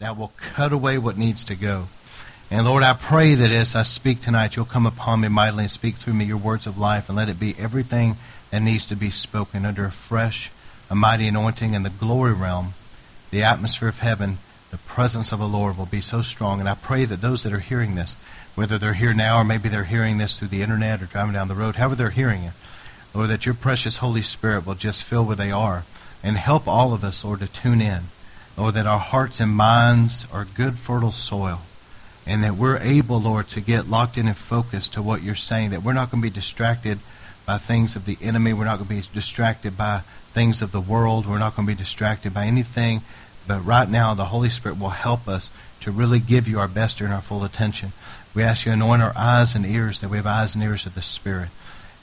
[0.00, 1.84] that will cut away what needs to go.
[2.50, 5.70] And Lord, I pray that as I speak tonight, you'll come upon me mightily and
[5.70, 8.16] speak through me your words of life and let it be everything
[8.50, 10.50] that needs to be spoken under a fresh,
[10.88, 12.72] a mighty anointing in the glory realm,
[13.30, 14.38] the atmosphere of heaven.
[14.70, 16.60] The presence of the Lord will be so strong.
[16.60, 18.16] And I pray that those that are hearing this,
[18.54, 21.48] whether they're here now or maybe they're hearing this through the internet or driving down
[21.48, 22.54] the road, however they're hearing it,
[23.14, 25.84] Lord, that your precious Holy Spirit will just fill where they are
[26.22, 28.04] and help all of us, Lord, to tune in.
[28.56, 31.60] Lord, that our hearts and minds are good, fertile soil.
[32.26, 35.70] And that we're able, Lord, to get locked in and focused to what you're saying.
[35.70, 36.98] That we're not going to be distracted
[37.46, 38.52] by things of the enemy.
[38.52, 40.00] We're not going to be distracted by
[40.32, 41.26] things of the world.
[41.26, 43.00] We're not going to be distracted by anything.
[43.48, 47.00] But right now, the Holy Spirit will help us to really give you our best
[47.00, 47.92] and our full attention.
[48.34, 50.86] We ask you to anoint our eyes and ears, that we have eyes and ears
[50.86, 51.48] of the Spirit.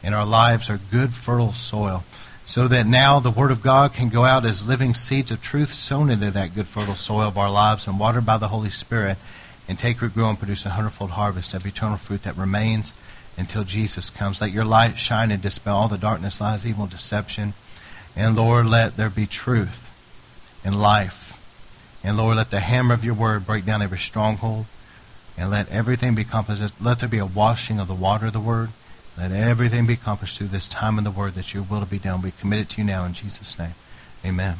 [0.03, 2.03] And our lives are good, fertile soil
[2.47, 5.73] so that now the Word of God can go out as living seeds of truth
[5.73, 9.17] sown into that good, fertile soil of our lives and watered by the Holy Spirit
[9.67, 12.93] and take root, grow, and produce a hundredfold harvest of eternal fruit that remains
[13.37, 14.39] until Jesus comes.
[14.39, 17.51] Let your light shine and dispel all the darkness, lies, evil, deception.
[18.15, 19.93] And Lord, let there be truth
[20.63, 21.33] and life.
[22.01, 24.67] And Lord, let the hammer of your word break down every stronghold.
[25.37, 26.81] And let everything be accomplished.
[26.81, 28.69] Let there be a washing of the water of the word.
[29.17, 31.97] Let everything be accomplished through this time in the Word that your will to be
[31.97, 32.21] done.
[32.21, 33.73] We commit it to you now in Jesus' name.
[34.23, 34.57] Amen.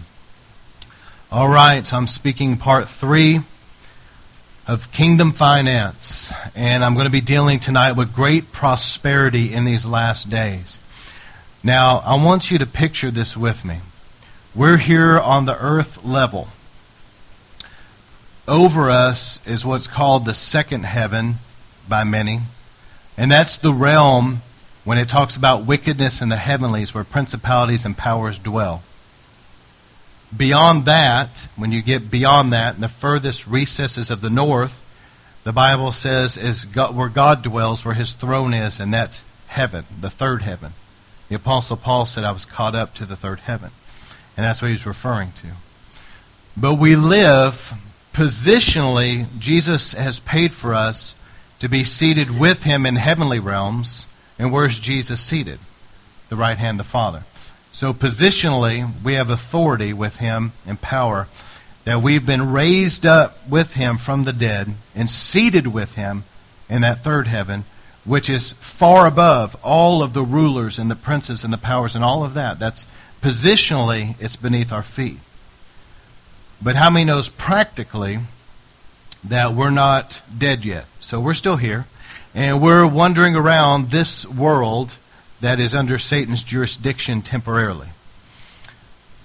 [1.32, 3.42] All right, so I'm speaking part three
[4.68, 6.34] of kingdom finance.
[6.56, 10.80] And I'm going to be dealing tonight with great prosperity in these last days.
[11.64, 13.78] Now, I want you to picture this with me.
[14.56, 16.48] We're here on the earth level.
[18.48, 21.36] Over us is what's called the second heaven
[21.88, 22.40] by many.
[23.18, 24.42] And that's the realm
[24.88, 28.82] when it talks about wickedness in the heavenlies where principalities and powers dwell.
[30.36, 34.82] Beyond that, when you get beyond that, in the furthest recesses of the north,
[35.44, 39.84] the Bible says is God, where God dwells, where his throne is, and that's heaven,
[40.00, 40.72] the third heaven.
[41.28, 43.72] The Apostle Paul said, I was caught up to the third heaven.
[44.38, 45.48] And that's what he's referring to.
[46.56, 47.74] But we live
[48.14, 51.14] positionally, Jesus has paid for us
[51.60, 54.07] to be seated with him in heavenly realms
[54.40, 55.60] and where's Jesus seated?
[56.30, 57.24] The right hand of the Father.
[57.72, 61.28] So positionally, we have authority with him and power
[61.86, 66.24] that we've been raised up with him from the dead and seated with him
[66.70, 67.64] in that third heaven,
[68.04, 72.04] which is far above all of the rulers and the princes and the powers and
[72.04, 72.60] all of that.
[72.60, 75.20] That's positionally, it's beneath our feet.
[76.62, 78.20] But how many knows practically
[79.24, 80.86] that we're not dead yet?
[81.00, 81.86] So we're still here.
[82.38, 84.96] And we're wandering around this world
[85.42, 87.88] that is under Satan's jurisdiction temporarily.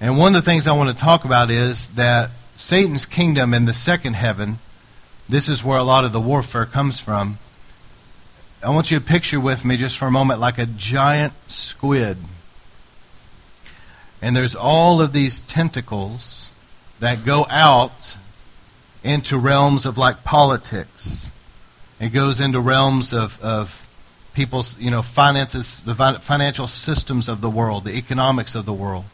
[0.00, 3.66] And one of the things I want to talk about is that Satan's kingdom in
[3.66, 4.56] the second heaven,
[5.28, 7.36] this is where a lot of the warfare comes from.
[8.64, 12.16] I want you to picture with me just for a moment like a giant squid.
[14.22, 16.50] And there's all of these tentacles
[16.98, 18.16] that go out
[19.04, 21.30] into realms of like politics
[22.02, 23.88] it goes into realms of, of
[24.34, 29.04] people's, you know, finances, the financial systems of the world, the economics of the world.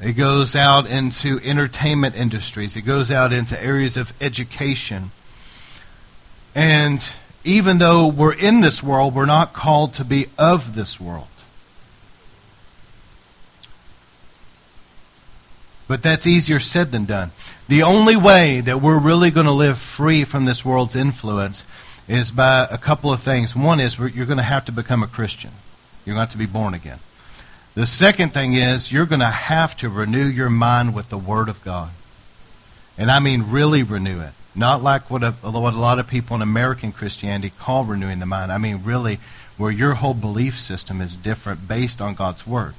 [0.00, 2.76] It goes out into entertainment industries.
[2.76, 5.10] It goes out into areas of education.
[6.54, 7.04] And
[7.44, 11.26] even though we're in this world, we're not called to be of this world.
[15.88, 17.30] But that's easier said than done.
[17.66, 21.64] The only way that we're really going to live free from this world's influence
[22.06, 23.56] is by a couple of things.
[23.56, 25.50] One is you're going to have to become a Christian,
[26.04, 26.98] you're going to have to be born again.
[27.74, 31.48] The second thing is you're going to have to renew your mind with the Word
[31.48, 31.90] of God.
[32.98, 34.32] And I mean really renew it.
[34.54, 38.26] Not like what a, what a lot of people in American Christianity call renewing the
[38.26, 38.50] mind.
[38.50, 39.18] I mean really
[39.56, 42.74] where your whole belief system is different based on God's Word.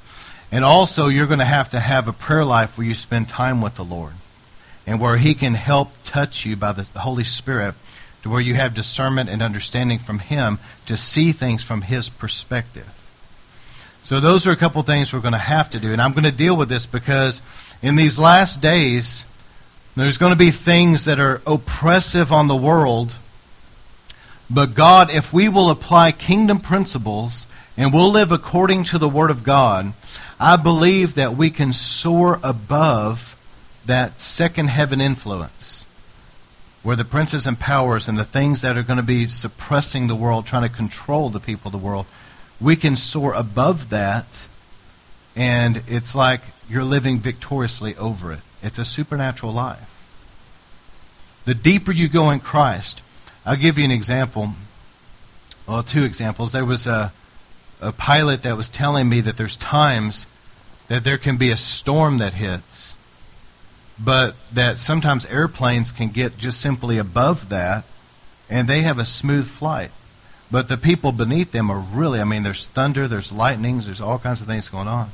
[0.52, 3.60] And also, you're going to have to have a prayer life where you spend time
[3.62, 4.14] with the Lord
[4.86, 7.74] and where He can help touch you by the Holy Spirit
[8.22, 12.96] to where you have discernment and understanding from Him to see things from His perspective.
[14.02, 15.92] So, those are a couple things we're going to have to do.
[15.92, 17.42] And I'm going to deal with this because
[17.80, 19.24] in these last days,
[19.94, 23.14] there's going to be things that are oppressive on the world.
[24.48, 27.46] But God, if we will apply kingdom principles
[27.76, 29.92] and we'll live according to the Word of God,
[30.40, 33.36] I believe that we can soar above
[33.84, 35.84] that second heaven influence
[36.82, 40.14] where the princes and powers and the things that are going to be suppressing the
[40.14, 42.06] world, trying to control the people of the world,
[42.60, 44.46] we can soar above that,
[45.36, 48.40] and it's like you're living victoriously over it.
[48.62, 49.86] It's a supernatural life.
[51.44, 53.02] the deeper you go in Christ,
[53.44, 54.50] I'll give you an example.
[55.66, 56.52] Well, two examples.
[56.52, 57.12] There was a,
[57.80, 60.26] a pilot that was telling me that there's times
[60.88, 62.96] that there can be a storm that hits,
[64.02, 67.84] but that sometimes airplanes can get just simply above that
[68.48, 69.90] and they have a smooth flight.
[70.50, 74.18] But the people beneath them are really, I mean, there's thunder, there's lightnings, there's all
[74.18, 75.10] kinds of things going on.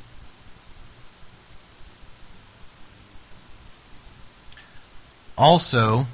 [5.36, 6.06] Also,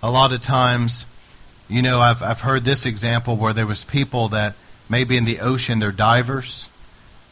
[0.00, 1.04] a lot of times,
[1.68, 4.54] you know, I've, I've heard this example where there was people that
[4.90, 6.68] maybe in the ocean, they're divers,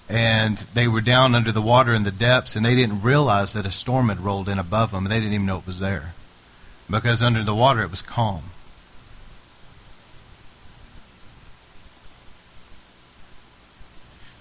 [0.08, 3.66] and they were down under the water in the depths, and they didn't realize that
[3.66, 6.14] a storm had rolled in above them, and they didn't even know it was there.
[6.88, 8.44] Because under the water, it was calm.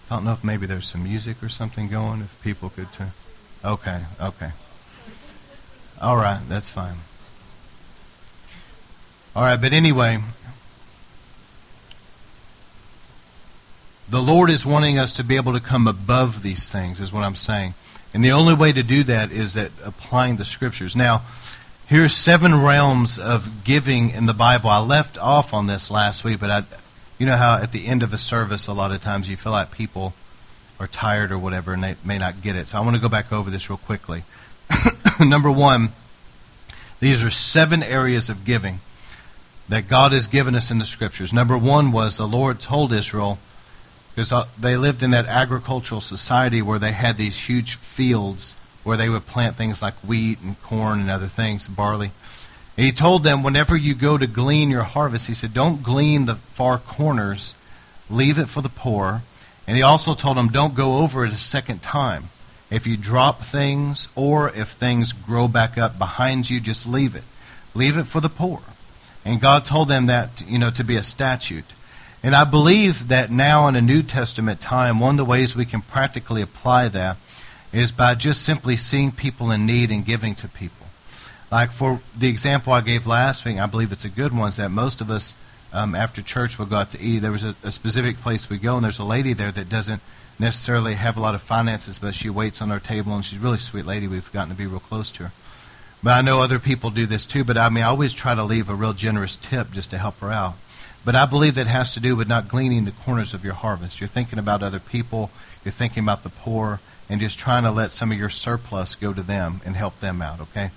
[0.09, 3.11] I don't know if maybe there's some music or something going, if people could turn.
[3.65, 4.51] Okay, okay.
[6.01, 6.95] All right, that's fine.
[9.35, 10.19] All right, but anyway,
[14.09, 17.23] the Lord is wanting us to be able to come above these things, is what
[17.23, 17.73] I'm saying.
[18.13, 20.95] And the only way to do that is that applying the scriptures.
[20.95, 21.23] Now,
[21.87, 24.69] here's seven realms of giving in the Bible.
[24.69, 26.63] I left off on this last week, but I,
[27.19, 29.51] you know how at the end of a service, a lot of times you feel
[29.51, 30.13] like people
[30.79, 32.67] are tired or whatever and they may not get it.
[32.67, 34.23] So I want to go back over this real quickly.
[35.19, 35.89] Number one,
[36.99, 38.79] these are seven areas of giving
[39.69, 41.33] that God has given us in the Scriptures.
[41.33, 43.37] Number one was the Lord told Israel,
[44.17, 48.97] because uh, they lived in that agricultural society where they had these huge fields where
[48.97, 52.09] they would plant things like wheat and corn and other things, barley.
[52.75, 56.33] He told them, whenever you go to glean your harvest, he said, don't glean the
[56.33, 57.53] far corners,
[58.09, 59.21] leave it for the poor.
[59.67, 62.23] And he also told them, don't go over it a second time.
[62.71, 67.23] If you drop things or if things grow back up behind you, just leave it.
[67.75, 68.61] Leave it for the poor.
[69.23, 71.65] And God told them that, you know, to be a statute.
[72.23, 75.65] And I believe that now in a New Testament time, one of the ways we
[75.65, 77.17] can practically apply that
[77.71, 80.87] is by just simply seeing people in need and giving to people.
[81.51, 84.57] Like for the example I gave last week, I believe it's a good one, is
[84.57, 85.35] that most of us
[85.71, 87.19] um, after church will go out to eat.
[87.19, 90.01] There was a, a, specific place we go, and there's a lady there that doesn't
[90.39, 93.41] necessarily have a lot of finances, but she waits on our table, and she's a
[93.41, 94.07] really sweet lady.
[94.07, 95.31] We've gotten to be real close to her.
[96.03, 98.43] But I know other people do this too, but I mean, I always try to
[98.43, 100.55] leave a real generous tip just to help her out.
[101.07, 104.01] But I believe that has to do with not gleaning the corners of your harvest.
[104.01, 105.31] You're thinking about other people,
[105.63, 109.13] you're thinking about the poor, and just trying to let some of your surplus go
[109.13, 110.71] to them and help them out, okay?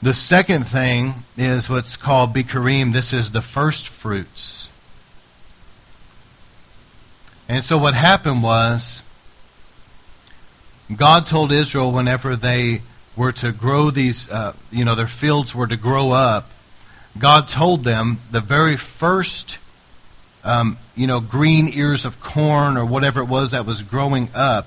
[0.00, 2.94] The second thing is what's called Bikurim.
[2.94, 4.70] This is the first fruits.
[7.46, 9.02] And so what happened was
[10.96, 12.80] God told Israel whenever they
[13.14, 16.48] were to grow these, uh, you know, their fields were to grow up,
[17.18, 19.58] God told them the very first,
[20.42, 24.66] um, you know, green ears of corn or whatever it was that was growing up,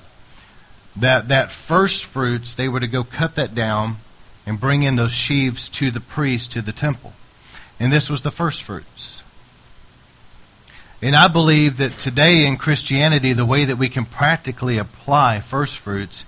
[0.96, 3.98] that that first fruits, they were to go cut that down
[4.46, 7.12] and bring in those sheaves to the priest, to the temple.
[7.80, 9.22] And this was the first fruits.
[11.02, 15.78] And I believe that today in Christianity, the way that we can practically apply first
[15.78, 16.26] fruits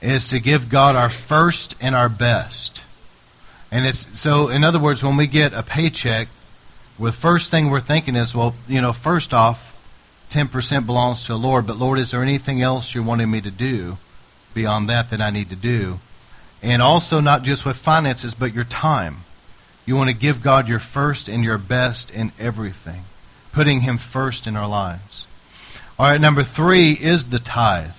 [0.00, 2.84] is to give God our first and our best.
[3.70, 6.28] And it's so, in other words, when we get a paycheck,
[6.98, 9.74] the first thing we're thinking is, well, you know, first off,
[10.30, 13.50] 10% belongs to the Lord, but Lord, is there anything else you're wanting me to
[13.50, 13.96] do
[14.52, 16.00] beyond that that I need to do?
[16.62, 19.18] And also, not just with finances, but your time.
[19.86, 23.04] You want to give God your first and your best in everything,
[23.52, 25.26] putting Him first in our lives.
[25.98, 27.96] All right, number three is the tithe.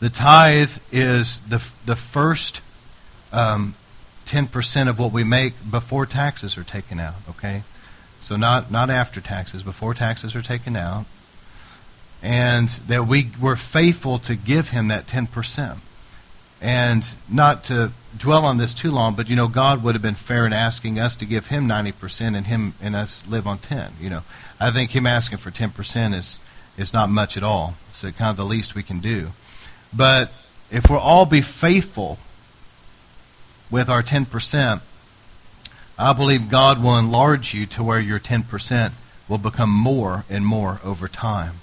[0.00, 2.60] The tithe is the, the first
[3.32, 3.74] um,
[4.30, 7.62] 10% of what we make before taxes are taken out, okay?
[8.20, 11.06] So not, not after taxes, before taxes are taken out.
[12.22, 15.78] And that we were faithful to give him that 10%.
[16.62, 20.14] And not to dwell on this too long, but you know, God would have been
[20.14, 23.92] fair in asking us to give Him 90% and Him and us live on 10.
[23.98, 24.22] You know,
[24.60, 26.38] I think Him asking for 10% is
[26.76, 27.74] is not much at all.
[27.88, 29.28] It's kind of the least we can do.
[29.94, 30.32] But
[30.70, 32.18] if we'll all be faithful
[33.70, 34.80] with our 10%,
[35.98, 38.92] I believe God will enlarge you to where your 10%
[39.28, 41.56] will become more and more over time.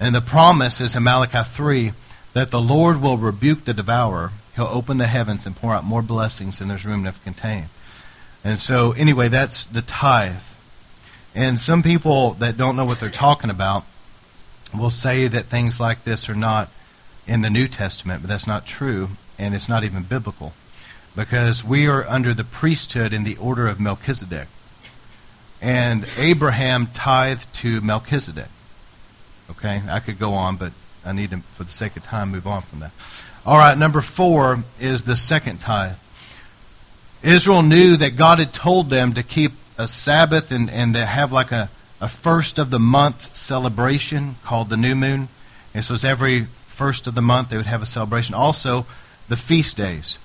[0.00, 1.92] And the promise is in Malachi 3
[2.32, 4.32] that the Lord will rebuke the devourer.
[4.56, 7.66] He'll open the heavens and pour out more blessings than there's room enough to contain.
[8.44, 10.42] And so, anyway, that's the tithe.
[11.34, 13.84] And some people that don't know what they're talking about
[14.76, 16.68] will say that things like this are not
[17.26, 20.52] in the New Testament, but that's not true, and it's not even biblical.
[21.16, 24.48] Because we are under the priesthood in the order of Melchizedek.
[25.60, 28.48] And Abraham tithed to Melchizedek.
[29.50, 30.72] Okay, I could go on, but
[31.04, 32.92] I need to, for the sake of time, move on from that.
[33.46, 35.96] All right, number four is the second tithe.
[37.22, 41.32] Israel knew that God had told them to keep a Sabbath and, and to have
[41.32, 45.28] like a, a first of the month celebration called the new moon.
[45.72, 48.34] This was every first of the month they would have a celebration.
[48.34, 48.86] Also,
[49.28, 50.18] the feast days.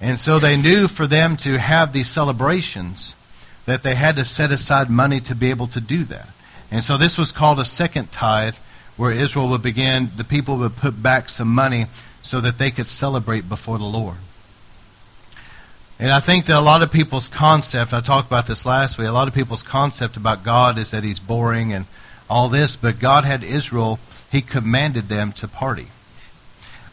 [0.00, 3.14] And so they knew for them to have these celebrations
[3.66, 6.28] that they had to set aside money to be able to do that.
[6.70, 8.56] And so this was called a second tithe,
[8.96, 11.86] where Israel would begin, the people would put back some money
[12.22, 14.16] so that they could celebrate before the Lord.
[15.98, 19.08] And I think that a lot of people's concept, I talked about this last week,
[19.08, 21.86] a lot of people's concept about God is that he's boring and
[22.28, 23.98] all this, but God had Israel,
[24.30, 25.88] he commanded them to party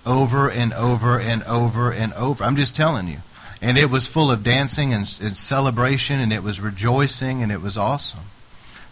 [0.06, 2.44] over and over and over and over.
[2.44, 3.20] I'm just telling you.
[3.62, 7.62] And it was full of dancing and, and celebration, and it was rejoicing, and it
[7.62, 8.22] was awesome.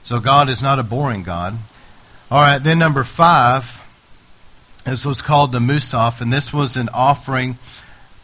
[0.03, 1.57] So God is not a boring God.
[2.29, 3.83] All right, then number five,
[4.85, 7.57] this was called the Musaf, and this was an offering.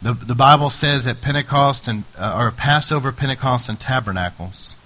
[0.00, 4.76] The, the Bible says at Pentecost and uh, or Passover, Pentecost, and Tabernacles,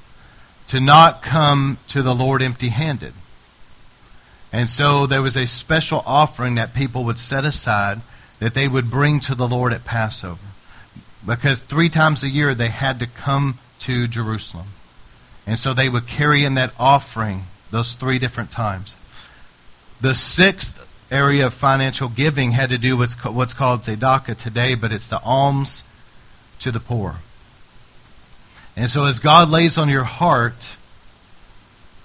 [0.68, 3.12] to not come to the Lord empty-handed.
[4.52, 8.00] And so there was a special offering that people would set aside
[8.40, 10.46] that they would bring to the Lord at Passover.
[11.24, 14.68] Because three times a year they had to come to Jerusalem.
[15.46, 18.96] And so they would carry in that offering those three different times.
[20.00, 24.92] The sixth area of financial giving had to do with what's called tzedakah today, but
[24.92, 25.82] it's the alms
[26.60, 27.16] to the poor.
[28.76, 30.76] And so as God lays on your heart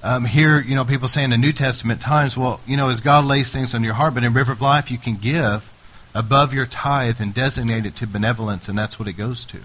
[0.05, 3.01] um, here, you know, people say in the New Testament times, well, you know, as
[3.01, 5.73] God lays things on your heart, but in River of Life, you can give
[6.13, 9.61] above your tithe and designate it to benevolence, and that's what it goes to.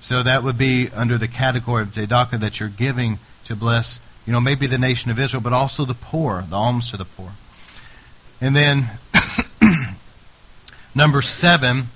[0.00, 4.32] So that would be under the category of tzedakah that you're giving to bless, you
[4.32, 7.32] know, maybe the nation of Israel, but also the poor, the alms to the poor.
[8.40, 8.88] And then
[10.94, 11.88] number seven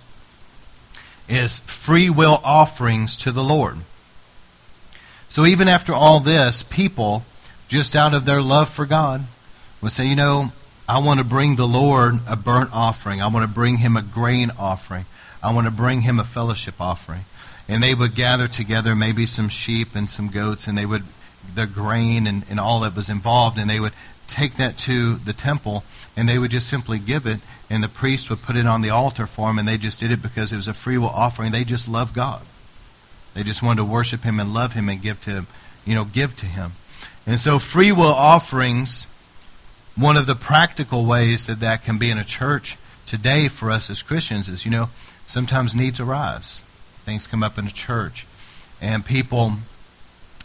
[1.27, 3.79] is free will offerings to the Lord.
[5.31, 7.25] So even after all this, people
[7.73, 9.23] just out of their love for God,
[9.81, 10.53] would say, you know,
[10.87, 13.23] I want to bring the Lord a burnt offering.
[13.23, 15.07] I want to bring him a grain offering.
[15.43, 17.23] I want to bring him a fellowship offering.
[17.71, 21.05] And they would gather together maybe some sheep and some goats, and they would,
[21.55, 23.95] the grain and, and all that was involved, and they would
[24.27, 25.83] take that to the temple,
[26.15, 28.91] and they would just simply give it, and the priest would put it on the
[28.91, 31.53] altar for them, and they just did it because it was a free will offering.
[31.53, 32.43] They just loved God.
[33.33, 35.47] They just wanted to worship him and love him and give to him,
[35.87, 36.73] you know, give to him.
[37.27, 39.07] And so, free will offerings,
[39.97, 42.77] one of the practical ways that that can be in a church
[43.07, 44.89] today for us as Christians is, you know,
[45.27, 46.61] sometimes needs arise.
[47.05, 48.27] Things come up in a church.
[48.81, 49.53] And people,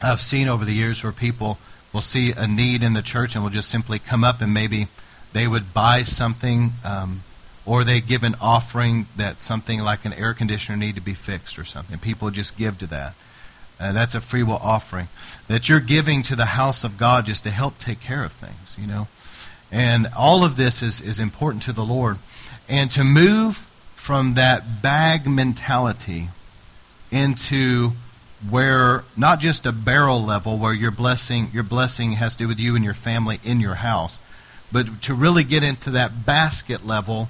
[0.01, 1.57] I've seen over the years where people
[1.93, 4.87] will see a need in the church and will just simply come up and maybe
[5.33, 7.21] they would buy something um,
[7.65, 11.57] or they give an offering that something like an air conditioner need to be fixed
[11.57, 11.97] or something.
[11.99, 13.13] People just give to that.
[13.79, 15.07] Uh, that's a free will offering
[15.47, 18.75] that you're giving to the house of God just to help take care of things,
[18.79, 19.07] you know.
[19.71, 22.17] And all of this is, is important to the Lord.
[22.69, 23.55] And to move
[23.95, 26.29] from that bag mentality
[27.11, 27.91] into
[28.49, 32.59] where not just a barrel level where your blessing your blessing has to do with
[32.59, 34.19] you and your family in your house,
[34.71, 37.29] but to really get into that basket level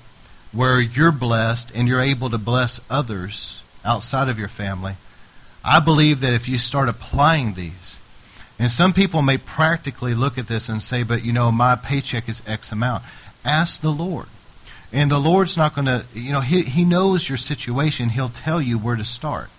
[0.51, 4.93] where you're blessed and you're able to bless others outside of your family
[5.67, 7.99] I believe that if you start applying these,
[8.57, 12.29] and some people may practically look at this and say, but you know, my paycheck
[12.29, 13.03] is X amount.
[13.43, 14.27] Ask the Lord.
[14.93, 18.09] And the Lord's not going to, you know, he, he knows your situation.
[18.09, 19.49] He'll tell you where to start.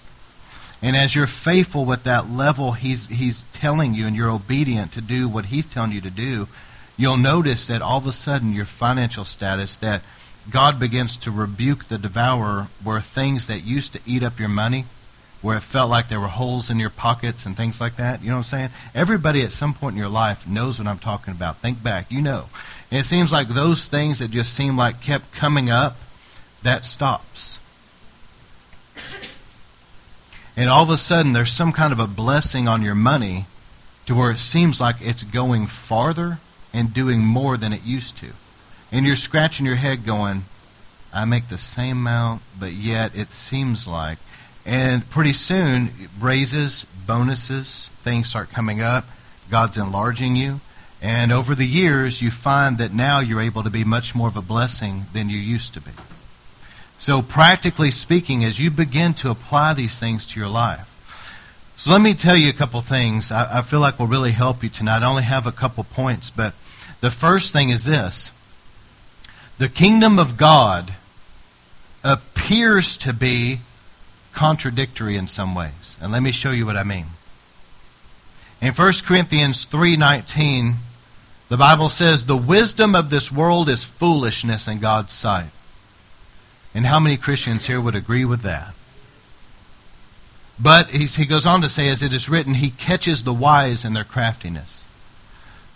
[0.80, 5.02] And as you're faithful with that level he's, he's telling you and you're obedient to
[5.02, 6.48] do what he's telling you to do,
[6.96, 10.02] you'll notice that all of a sudden your financial status, that
[10.50, 14.86] God begins to rebuke the devourer where things that used to eat up your money–
[15.40, 18.22] where it felt like there were holes in your pockets and things like that.
[18.22, 18.70] You know what I'm saying?
[18.94, 21.58] Everybody at some point in your life knows what I'm talking about.
[21.58, 22.10] Think back.
[22.10, 22.46] You know.
[22.90, 25.96] And it seems like those things that just seem like kept coming up,
[26.62, 27.58] that stops.
[30.56, 33.46] And all of a sudden, there's some kind of a blessing on your money
[34.06, 36.38] to where it seems like it's going farther
[36.74, 38.28] and doing more than it used to.
[38.90, 40.42] And you're scratching your head going,
[41.12, 44.18] I make the same amount, but yet it seems like
[44.68, 45.88] and pretty soon,
[46.20, 49.06] raises, bonuses, things start coming up.
[49.50, 50.60] God's enlarging you.
[51.00, 54.36] And over the years, you find that now you're able to be much more of
[54.36, 55.92] a blessing than you used to be.
[56.98, 60.84] So, practically speaking, as you begin to apply these things to your life,
[61.76, 64.62] so let me tell you a couple things I, I feel like will really help
[64.62, 65.00] you tonight.
[65.00, 66.52] I only have a couple points, but
[67.00, 68.32] the first thing is this
[69.56, 70.94] the kingdom of God
[72.04, 73.60] appears to be
[74.38, 75.96] contradictory in some ways.
[76.00, 77.06] And let me show you what I mean.
[78.62, 80.76] In 1 Corinthians 3:19,
[81.48, 85.50] the Bible says the wisdom of this world is foolishness in God's sight.
[86.72, 88.74] And how many Christians here would agree with that?
[90.60, 93.92] But he goes on to say, as it is written, he catches the wise in
[93.92, 94.86] their craftiness.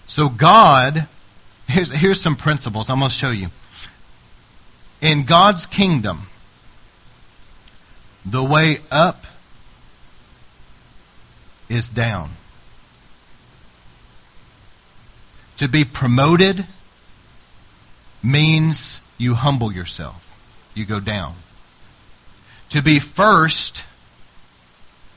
[0.07, 1.09] So God,
[1.67, 3.49] here's, here's some principles I'm going to show you.
[5.01, 6.29] In God's kingdom,
[8.25, 9.27] the way up
[11.69, 12.31] is down.
[15.57, 16.67] To be promoted
[18.23, 21.35] means you humble yourself, you go down.
[22.71, 23.85] To be first,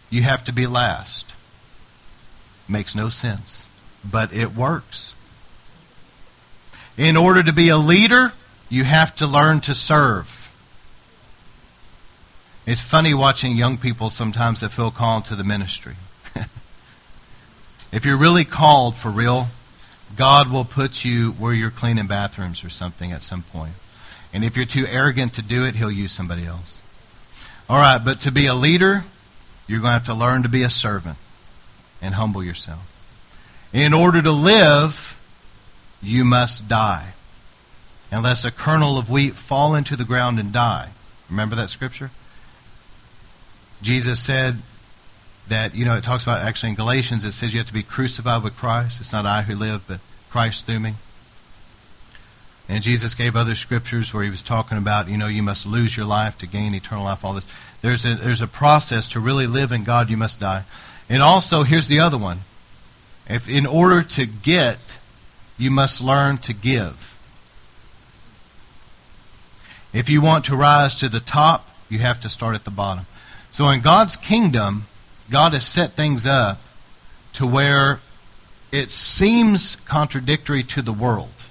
[0.10, 1.34] you have to be last.
[2.68, 3.68] Makes no sense,
[4.10, 5.16] but it works.
[6.98, 8.34] In order to be a leader,
[8.70, 10.45] you have to learn to serve.
[12.66, 15.94] It's funny watching young people sometimes that feel called to the ministry.
[17.92, 19.48] if you're really called for real,
[20.16, 23.74] God will put you where you're cleaning bathrooms or something at some point.
[24.34, 26.82] And if you're too arrogant to do it, He'll use somebody else.
[27.70, 29.04] All right, but to be a leader,
[29.68, 31.18] you're going to have to learn to be a servant
[32.02, 32.92] and humble yourself.
[33.74, 35.20] In order to live,
[36.02, 37.14] you must die.
[38.12, 40.90] Unless a kernel of wheat fall into the ground and die.
[41.30, 42.10] Remember that scripture?
[43.82, 44.58] Jesus said
[45.48, 47.84] that, you know, it talks about actually in Galatians, it says you have to be
[47.84, 49.00] crucified with Christ.
[49.00, 50.94] It's not I who live, but Christ through me.
[52.68, 55.96] And Jesus gave other scriptures where he was talking about, you know, you must lose
[55.96, 57.48] your life to gain eternal life, all this.
[57.82, 60.64] There's a, there's a process to really live in God, you must die.
[61.08, 62.40] And also, here's the other one.
[63.28, 64.98] If in order to get,
[65.58, 67.12] you must learn to give.
[69.94, 73.06] If you want to rise to the top, you have to start at the bottom.
[73.56, 74.84] So in God's kingdom,
[75.32, 76.58] God has set things up
[77.32, 78.02] to where
[78.74, 81.46] it seems contradictory to the world.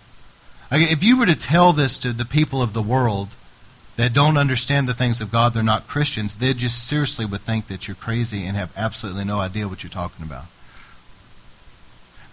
[0.70, 3.34] If you were to tell this to the people of the world
[3.96, 7.68] that don't understand the things of God, they're not Christians, they just seriously would think
[7.68, 10.44] that you're crazy and have absolutely no idea what you're talking about.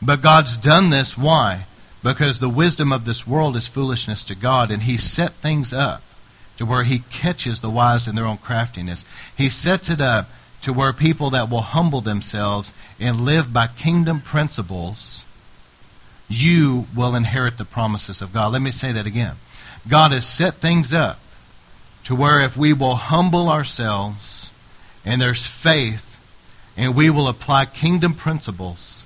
[0.02, 1.18] But God's done this.
[1.18, 1.64] Why?
[2.04, 6.04] Because the wisdom of this world is foolishness to God, and He set things up
[6.58, 9.06] to where he catches the wise in their own craftiness.
[9.36, 10.30] He sets it up
[10.62, 15.26] to where people that will humble themselves and live by kingdom principles,
[16.30, 18.54] you will inherit the promises of God.
[18.54, 19.36] Let me say that again.
[19.88, 21.20] God has set things up
[22.04, 24.52] to where if we will humble ourselves
[25.04, 26.08] and there's faith
[26.78, 29.06] and we will apply kingdom principles,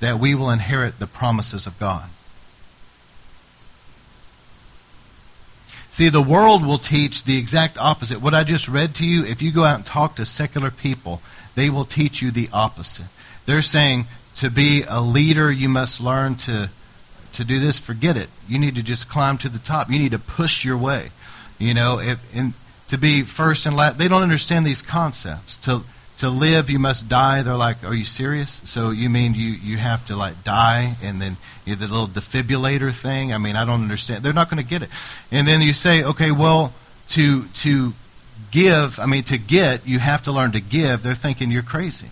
[0.00, 2.08] that we will inherit the promises of God.
[5.90, 8.22] See, the world will teach the exact opposite.
[8.22, 11.20] What I just read to you, if you go out and talk to secular people,
[11.56, 13.06] they will teach you the opposite.
[13.46, 16.70] They're saying to be a leader, you must learn to,
[17.32, 17.78] to do this.
[17.78, 18.28] Forget it.
[18.48, 19.90] You need to just climb to the top.
[19.90, 21.08] You need to push your way.
[21.58, 22.32] You know, if,
[22.88, 25.56] to be first and last, they don't understand these concepts.
[25.58, 25.82] To,
[26.20, 27.40] to live you must die.
[27.42, 28.60] They're like are you serious?
[28.64, 32.92] So you mean you, you have to like die and then you the little defibrillator
[32.92, 33.32] thing?
[33.32, 34.22] I mean i don't understand.
[34.22, 34.90] They're not going to get it.
[35.32, 36.72] And then you say okay well
[37.08, 37.94] to to
[38.50, 41.02] give i mean to get you have to learn to give.
[41.02, 42.08] They're thinking you're crazy.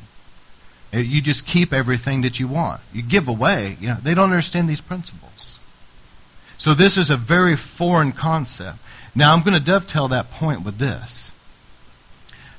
[0.92, 2.80] Uh, you just keep everything that you want.
[2.94, 3.76] You give away.
[3.78, 5.60] You know they don't understand these principles.
[6.56, 8.78] So this is a very foreign concept.
[9.14, 11.32] Now i'm going to dovetail that point with this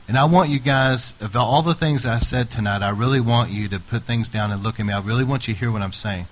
[0.10, 3.52] and I want you guys, of all the things I said tonight, I really want
[3.52, 4.92] you to put things down and look at me.
[4.92, 6.26] I really want you to hear what I'm saying.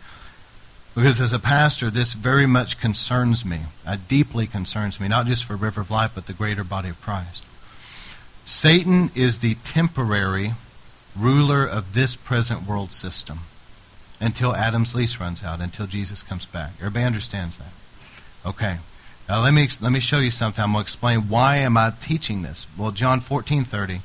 [0.95, 3.59] Because as a pastor, this very much concerns me.
[3.85, 6.99] It deeply concerns me, not just for River of Life, but the greater body of
[7.01, 7.45] Christ.
[8.45, 10.53] Satan is the temporary
[11.15, 13.41] ruler of this present world system
[14.19, 16.71] until Adam's lease runs out, until Jesus comes back.
[16.79, 17.73] Everybody understands that?
[18.43, 18.77] Okay.
[19.29, 20.63] Now let me let me show you something.
[20.63, 22.65] I'm going to explain why am I teaching this.
[22.77, 23.99] Well, John 14:30,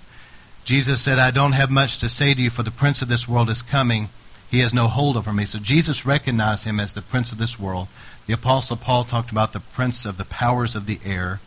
[0.64, 3.28] Jesus said, "I don't have much to say to you, for the prince of this
[3.28, 4.08] world is coming.
[4.50, 7.56] He has no hold over me." So Jesus recognized him as the prince of this
[7.56, 7.86] world.
[8.26, 11.38] The apostle Paul talked about the prince of the powers of the air,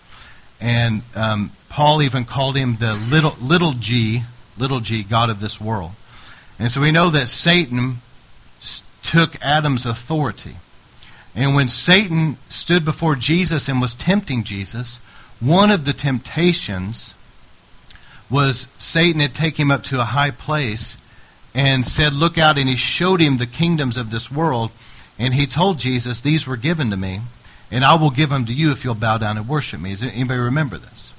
[0.61, 4.23] and um, Paul even called him the little little g,
[4.57, 5.91] little g, God of this world.
[6.57, 7.97] And so we know that Satan
[9.01, 10.55] took Adam's authority.
[11.35, 14.97] And when Satan stood before Jesus and was tempting Jesus,
[15.39, 17.13] one of the temptations
[18.29, 20.97] was Satan had taken him up to a high place
[21.53, 24.71] and said, Look out, and he showed him the kingdoms of this world.
[25.17, 27.21] And he told Jesus, These were given to me,
[27.71, 29.91] and I will give them to you if you'll bow down and worship me.
[29.91, 31.13] Does anybody remember this?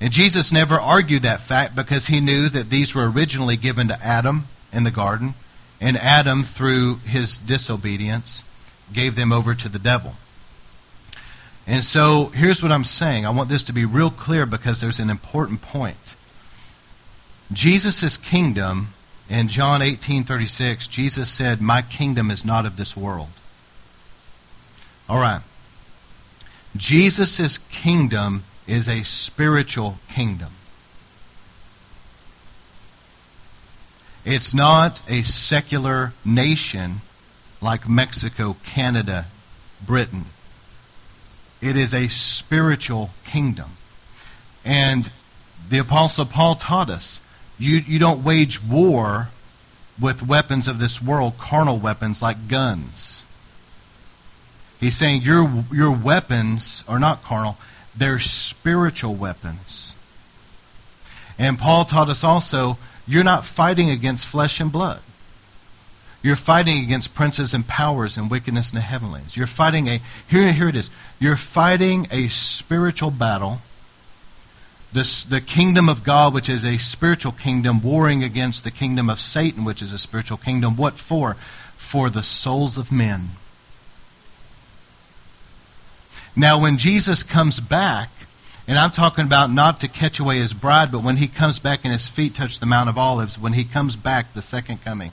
[0.00, 4.02] And Jesus never argued that fact because he knew that these were originally given to
[4.04, 5.34] Adam in the garden,
[5.80, 8.42] and Adam, through his disobedience,
[8.92, 10.14] gave them over to the devil.
[11.66, 13.26] And so here's what I'm saying.
[13.26, 16.14] I want this to be real clear because there's an important point.
[17.52, 18.88] Jesus' kingdom,
[19.28, 23.30] in John 18:36, Jesus said, "My kingdom is not of this world."
[25.08, 25.42] All right.
[26.76, 30.55] Jesus' kingdom is a spiritual kingdom.
[34.28, 36.96] It's not a secular nation
[37.62, 39.26] like Mexico, Canada,
[39.86, 40.24] Britain.
[41.62, 43.70] It is a spiritual kingdom.
[44.64, 45.12] And
[45.68, 47.20] the Apostle Paul taught us
[47.56, 49.28] you, you don't wage war
[50.00, 53.22] with weapons of this world, carnal weapons like guns.
[54.80, 57.58] He's saying your, your weapons are not carnal,
[57.96, 59.94] they're spiritual weapons.
[61.38, 62.76] And Paul taught us also
[63.06, 65.00] you're not fighting against flesh and blood.
[66.22, 69.36] You're fighting against princes and powers and wickedness in the heavenlies.
[69.36, 70.90] You're fighting a, here, here it is.
[71.20, 73.58] You're fighting a spiritual battle.
[74.92, 79.20] This, the kingdom of God, which is a spiritual kingdom, warring against the kingdom of
[79.20, 80.76] Satan, which is a spiritual kingdom.
[80.76, 81.34] What for?
[81.76, 83.30] For the souls of men.
[86.34, 88.10] Now, when Jesus comes back,
[88.68, 91.84] and I'm talking about not to catch away his bride, but when he comes back
[91.84, 95.12] and his feet touch the Mount of Olives, when he comes back, the second coming.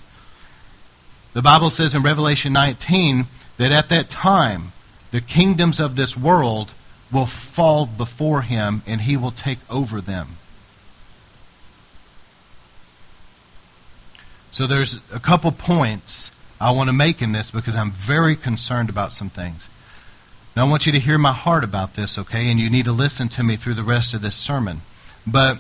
[1.34, 3.26] The Bible says in Revelation 19
[3.58, 4.72] that at that time,
[5.12, 6.74] the kingdoms of this world
[7.12, 10.30] will fall before him and he will take over them.
[14.52, 18.90] So there's a couple points I want to make in this because I'm very concerned
[18.90, 19.70] about some things.
[20.56, 22.50] Now I want you to hear my heart about this, okay?
[22.50, 24.82] And you need to listen to me through the rest of this sermon.
[25.26, 25.60] But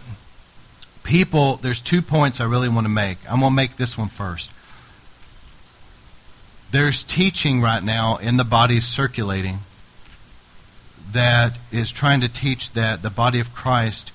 [1.04, 3.18] people, there's two points I really want to make.
[3.30, 4.52] I'm going to make this one first.
[6.72, 9.60] There's teaching right now in the body circulating
[11.12, 14.12] that is trying to teach that the body of Christ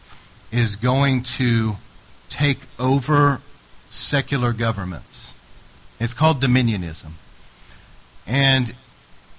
[0.51, 1.77] is going to
[2.29, 3.41] take over
[3.91, 5.35] secular governments.
[6.01, 7.13] It's called dominionism.
[8.27, 8.75] And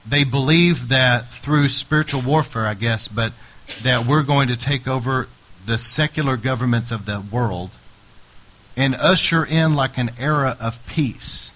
[0.07, 3.33] they believe that through spiritual warfare, I guess, but
[3.83, 5.27] that we're going to take over
[5.65, 7.77] the secular governments of the world
[8.75, 11.51] and usher in like an era of peace.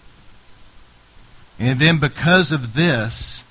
[1.60, 3.44] And then because of this,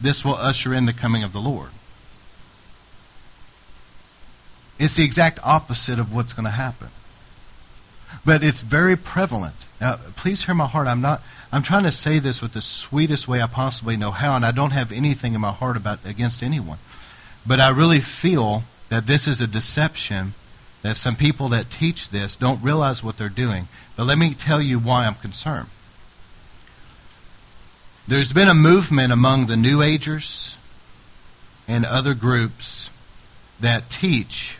[0.00, 1.70] this will usher in the coming of the Lord.
[4.78, 6.88] It's the exact opposite of what's going to happen.
[8.24, 9.66] But it's very prevalent.
[9.80, 10.86] Now, please hear my heart.
[10.86, 11.20] I'm not
[11.50, 14.52] I'm trying to say this with the sweetest way I possibly know how, and I
[14.52, 16.78] don't have anything in my heart about against anyone.
[17.46, 20.34] But I really feel that this is a deception
[20.82, 23.68] that some people that teach this don't realize what they're doing.
[23.96, 25.68] But let me tell you why I'm concerned.
[28.06, 30.56] There's been a movement among the New Agers
[31.66, 32.90] and other groups
[33.60, 34.58] that teach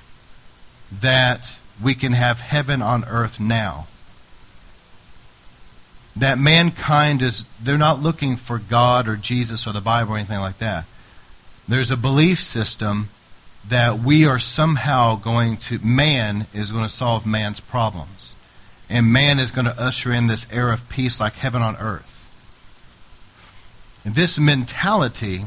[1.01, 3.87] that we can have heaven on earth now.
[6.19, 10.41] That mankind is, they're not looking for God or Jesus or the Bible or anything
[10.41, 10.85] like that.
[11.69, 13.09] There's a belief system
[13.69, 18.35] that we are somehow going to, man is going to solve man's problems.
[18.91, 22.15] And man is going to usher in this era of peace like heaven on earth.
[24.05, 25.45] This mentality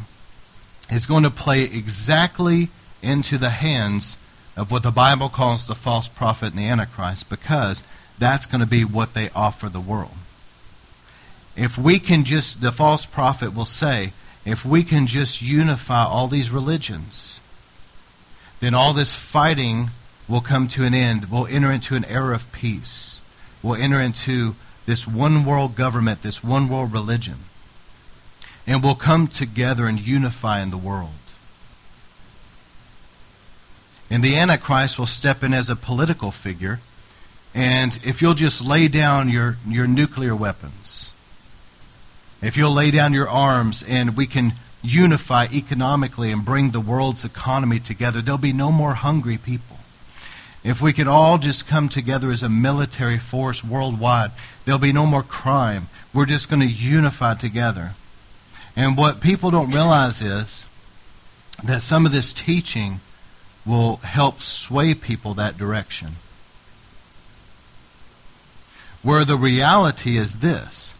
[0.91, 2.69] is going to play exactly
[3.01, 4.17] into the hands
[4.55, 7.84] of what the Bible calls the false prophet and the Antichrist because
[8.19, 10.12] that's going to be what they offer the world.
[11.55, 14.13] If we can just, the false prophet will say,
[14.45, 17.39] if we can just unify all these religions,
[18.59, 19.89] then all this fighting
[20.27, 21.29] will come to an end.
[21.29, 23.21] We'll enter into an era of peace.
[23.61, 27.35] We'll enter into this one world government, this one world religion
[28.67, 31.09] and we'll come together and unify in the world.
[34.09, 36.79] And the Antichrist will step in as a political figure.
[37.53, 41.11] And if you'll just lay down your, your nuclear weapons,
[42.41, 47.23] if you'll lay down your arms and we can unify economically and bring the world's
[47.23, 49.77] economy together, there'll be no more hungry people.
[50.63, 54.32] If we can all just come together as a military force worldwide,
[54.65, 55.88] there'll be no more crime.
[56.13, 57.93] We're just going to unify together.
[58.75, 60.67] And what people don't realize is
[61.63, 62.99] that some of this teaching
[63.65, 66.10] will help sway people that direction.
[69.04, 70.95] Where the reality is this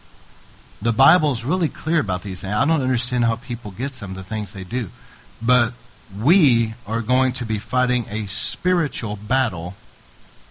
[0.82, 2.52] the Bible is really clear about these things.
[2.52, 4.88] I don't understand how people get some of the things they do.
[5.40, 5.74] But
[6.20, 9.74] we are going to be fighting a spiritual battle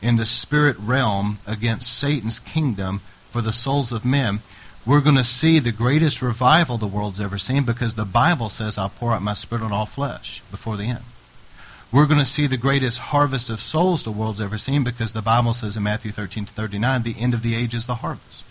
[0.02, 4.40] in the spirit realm against Satan's kingdom for the souls of men.
[4.86, 8.78] We're going to see the greatest revival the world's ever seen because the Bible says,
[8.78, 11.04] I'll pour out my spirit on all flesh before the end.
[11.92, 15.22] We're going to see the greatest harvest of souls the world's ever seen because the
[15.22, 18.46] Bible says in Matthew 13 to 39, the end of the age is the harvest.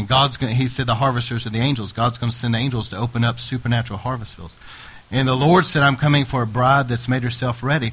[0.00, 1.92] And God's going he said the harvesters are the angels.
[1.92, 4.56] God's going to send angels to open up supernatural harvest fields.
[5.10, 7.90] And the Lord said, I'm coming for a bride that's made herself ready.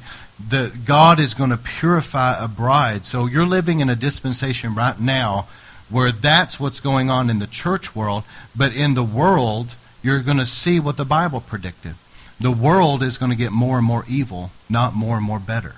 [0.48, 3.04] The, God is going to purify a bride.
[3.04, 5.48] So you're living in a dispensation right now
[5.90, 8.24] where that's what's going on in the church world.
[8.56, 11.96] But in the world, you're going to see what the Bible predicted.
[12.40, 15.74] The world is going to get more and more evil, not more and more better.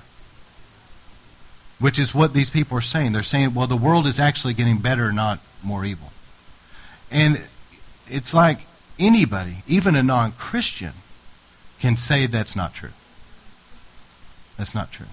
[1.81, 3.15] Which is what these people are saying.
[3.15, 6.13] They're saying, well, the world is actually getting better, not more evil.
[7.11, 7.49] And
[8.09, 8.67] it's like
[8.99, 10.93] anybody, even a non Christian,
[11.79, 12.91] can say that's not true.
[14.57, 15.07] That's not true.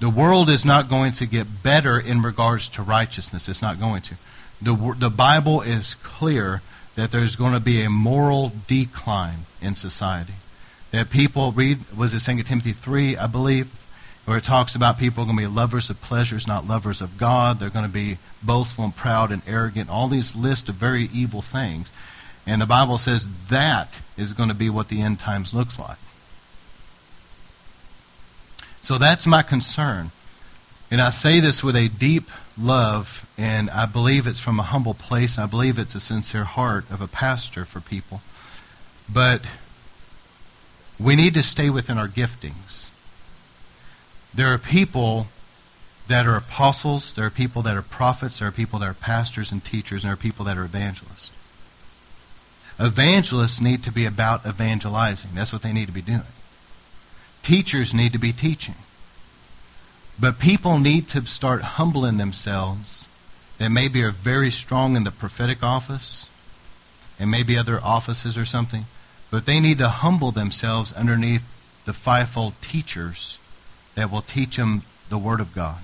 [0.00, 3.48] The world is not going to get better in regards to righteousness.
[3.48, 4.16] It's not going to.
[4.60, 6.62] The, the Bible is clear
[6.96, 10.34] that there's going to be a moral decline in society.
[10.90, 13.68] That people read, was it 2 Timothy 3, I believe,
[14.30, 17.18] where it talks about people are going to be lovers of pleasures, not lovers of
[17.18, 17.58] God.
[17.58, 19.90] They're going to be boastful and proud and arrogant.
[19.90, 21.92] All these lists of very evil things.
[22.46, 25.98] And the Bible says that is going to be what the end times looks like.
[28.80, 30.12] So that's my concern.
[30.92, 34.94] And I say this with a deep love, and I believe it's from a humble
[34.94, 35.40] place.
[35.40, 38.20] I believe it's a sincere heart of a pastor for people.
[39.12, 39.44] But
[41.00, 42.89] we need to stay within our giftings.
[44.34, 45.26] There are people
[46.08, 49.52] that are apostles, there are people that are prophets, there are people that are pastors
[49.52, 51.30] and teachers, and there are people that are evangelists.
[52.78, 55.30] Evangelists need to be about evangelizing.
[55.34, 56.22] That's what they need to be doing.
[57.42, 58.76] Teachers need to be teaching.
[60.18, 63.08] But people need to start humbling themselves
[63.58, 66.28] that maybe are very strong in the prophetic office
[67.18, 68.86] and maybe other offices or something,
[69.30, 71.44] but they need to humble themselves underneath
[71.84, 73.38] the fivefold teachers
[74.00, 75.78] that will teach them the Word of God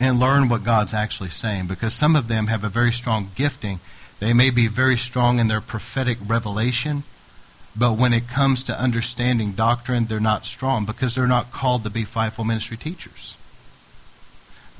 [0.00, 3.80] and learn what God's actually saying because some of them have a very strong gifting
[4.20, 7.02] they may be very strong in their prophetic revelation,
[7.76, 11.90] but when it comes to understanding doctrine, they're not strong because they're not called to
[11.90, 13.36] be fivefold ministry teachers.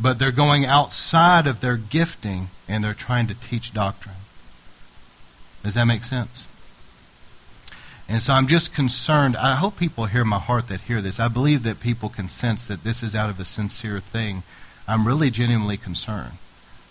[0.00, 4.16] But they're going outside of their gifting and they're trying to teach doctrine.
[5.62, 6.46] Does that make sense?
[8.08, 9.36] And so I'm just concerned.
[9.36, 11.18] I hope people hear my heart that hear this.
[11.18, 14.42] I believe that people can sense that this is out of a sincere thing.
[14.86, 16.32] I'm really genuinely concerned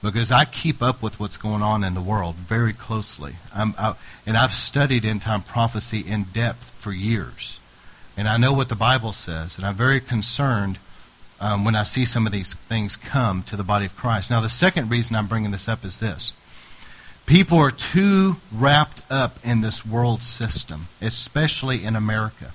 [0.02, 3.36] because I keep up with what's going on in the world very closely.
[3.56, 3.94] I,
[4.26, 7.60] and I've studied end time prophecy in depth for years.
[8.18, 9.58] And I know what the Bible says.
[9.58, 10.78] And I'm very concerned
[11.40, 14.32] um, when I see some of these things come to the body of Christ.
[14.32, 16.34] Now, the second reason I'm bringing this up is this
[17.26, 22.52] people are too wrapped up in this world system, especially in America.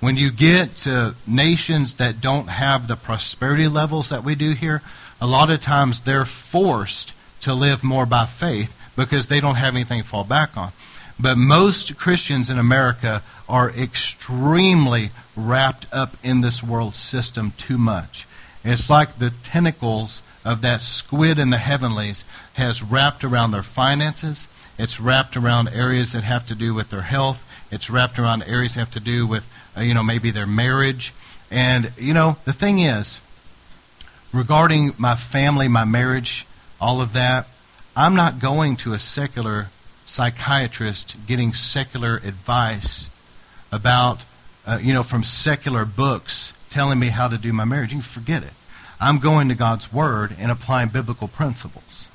[0.00, 4.82] When you get to nations that don't have the prosperity levels that we do here,
[5.20, 9.74] a lot of times they're forced to live more by faith because they don't have
[9.74, 10.72] anything to fall back on.
[11.18, 18.26] But most Christians in America are extremely wrapped up in this world system too much.
[18.64, 24.46] It's like the tentacles of that squid in the heavenlies has wrapped around their finances.
[24.78, 27.44] It's wrapped around areas that have to do with their health.
[27.72, 31.12] It's wrapped around areas that have to do with, uh, you know, maybe their marriage.
[31.50, 33.20] And, you know, the thing is,
[34.32, 36.46] regarding my family, my marriage,
[36.80, 37.48] all of that,
[37.96, 39.68] I'm not going to a secular
[40.04, 43.10] psychiatrist getting secular advice
[43.72, 44.24] about,
[44.64, 47.92] uh, you know, from secular books telling me how to do my marriage.
[47.92, 48.52] You forget it.
[49.00, 52.08] I'm going to God's Word and applying biblical principles.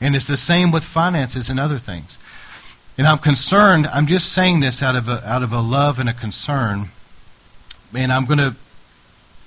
[0.00, 2.18] And it's the same with finances and other things.
[2.98, 6.08] And I'm concerned, I'm just saying this out of a, out of a love and
[6.08, 6.88] a concern.
[7.94, 8.54] And I'm going to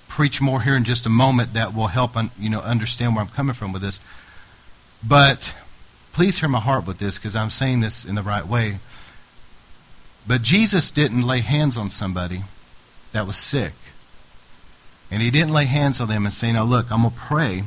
[0.08, 3.24] preach more here in just a moment that will help un, you know understand where
[3.24, 4.00] I'm coming from with this.
[5.08, 5.56] But
[6.14, 8.80] please hear my heart with this because I'm saying this in the right way.
[10.28, 12.42] But Jesus didn't lay hands on somebody
[13.14, 13.74] that was sick.
[15.12, 17.64] And he didn't lay hands on them and say, Now look, I'm going to pray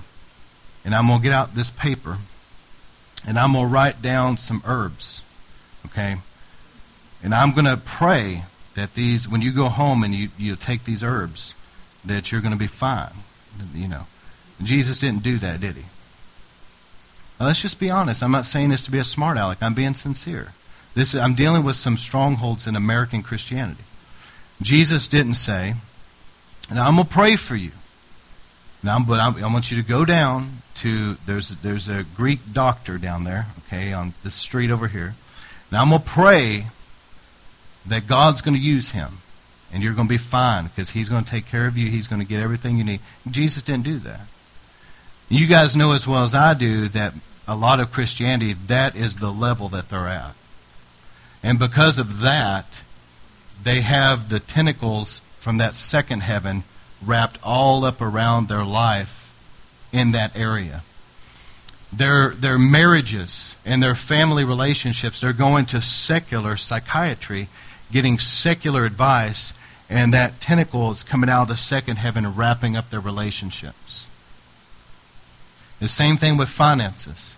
[0.84, 2.18] and I'm going to get out this paper
[3.26, 5.22] and I'm going to write down some herbs.
[5.86, 6.16] Okay?
[7.22, 10.84] And I'm going to pray that these, when you go home and you, you take
[10.84, 11.54] these herbs,
[12.04, 13.12] that you're going to be fine.
[13.74, 14.06] You know,
[14.62, 15.84] Jesus didn't do that, did he?
[17.38, 18.22] Now, let's just be honest.
[18.22, 19.58] I'm not saying this to be a smart aleck.
[19.62, 20.52] I'm being sincere.
[20.94, 23.84] This, I'm dealing with some strongholds in American Christianity.
[24.60, 25.74] Jesus didn't say,
[26.70, 27.72] now I'm going to pray for you.
[28.82, 32.98] Now, but I, I want you to go down to, there's, there's a Greek doctor
[32.98, 35.14] down there, okay, on the street over here.
[35.70, 36.66] Now I'm going to pray
[37.86, 39.18] that God's going to use him
[39.72, 41.88] and you're going to be fine because he's going to take care of you.
[41.88, 43.00] He's going to get everything you need.
[43.30, 44.20] Jesus didn't do that.
[45.28, 47.14] You guys know as well as I do that
[47.48, 50.34] a lot of Christianity, that is the level that they're at.
[51.42, 52.82] And because of that,
[53.62, 56.64] they have the tentacles from that second heaven
[57.04, 59.22] wrapped all up around their life
[59.92, 60.82] in that area.
[61.92, 67.48] Their, their marriages and their family relationships, they're going to secular psychiatry,
[67.90, 69.52] getting secular advice,
[69.90, 74.08] and that tentacle is coming out of the second heaven wrapping up their relationships.
[75.80, 77.36] The same thing with finances.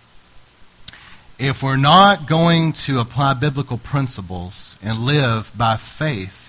[1.37, 6.43] If we're not going to apply biblical principles and live by faith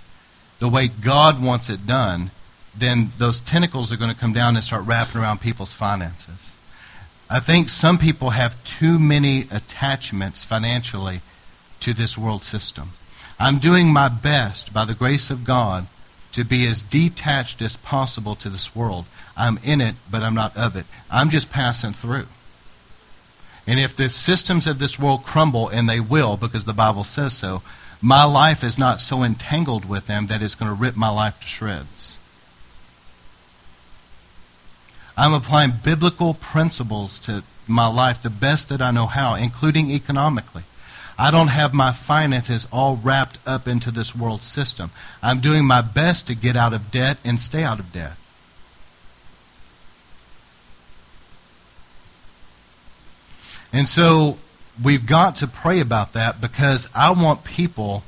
[0.60, 2.30] the way God wants it done,
[2.76, 6.54] then those tentacles are going to come down and start wrapping around people's finances.
[7.28, 11.20] I think some people have too many attachments financially
[11.80, 12.90] to this world system.
[13.40, 15.86] I'm doing my best, by the grace of God,
[16.32, 19.06] to be as detached as possible to this world.
[19.36, 20.86] I'm in it, but I'm not of it.
[21.10, 22.26] I'm just passing through.
[23.66, 27.32] And if the systems of this world crumble, and they will because the Bible says
[27.32, 27.62] so,
[28.00, 31.40] my life is not so entangled with them that it's going to rip my life
[31.40, 32.18] to shreds.
[35.16, 40.62] I'm applying biblical principles to my life the best that I know how, including economically.
[41.18, 44.90] I don't have my finances all wrapped up into this world system.
[45.22, 48.12] I'm doing my best to get out of debt and stay out of debt.
[53.76, 54.38] And so
[54.82, 58.04] we've got to pray about that because I want people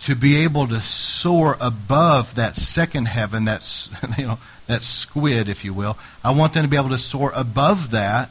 [0.00, 5.64] to be able to soar above that second heaven, that's you know, that squid, if
[5.64, 5.96] you will.
[6.24, 8.30] I want them to be able to soar above that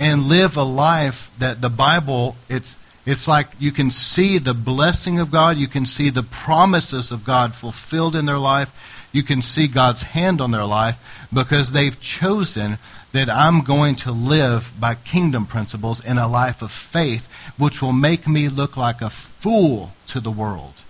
[0.00, 5.20] and live a life that the Bible, it's, it's like you can see the blessing
[5.20, 9.42] of God, you can see the promises of God fulfilled in their life, you can
[9.42, 12.78] see God's hand on their life because they've chosen
[13.12, 17.92] that I'm going to live by kingdom principles in a life of faith, which will
[17.92, 20.82] make me look like a fool to the world.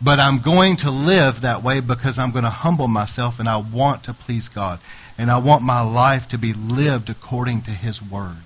[0.00, 3.56] But I'm going to live that way because I'm going to humble myself and I
[3.56, 4.80] want to please God
[5.18, 8.36] and I want my life to be lived according to His Word.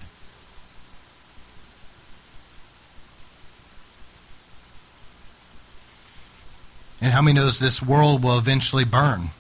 [7.02, 9.30] And how many knows this world will eventually burn?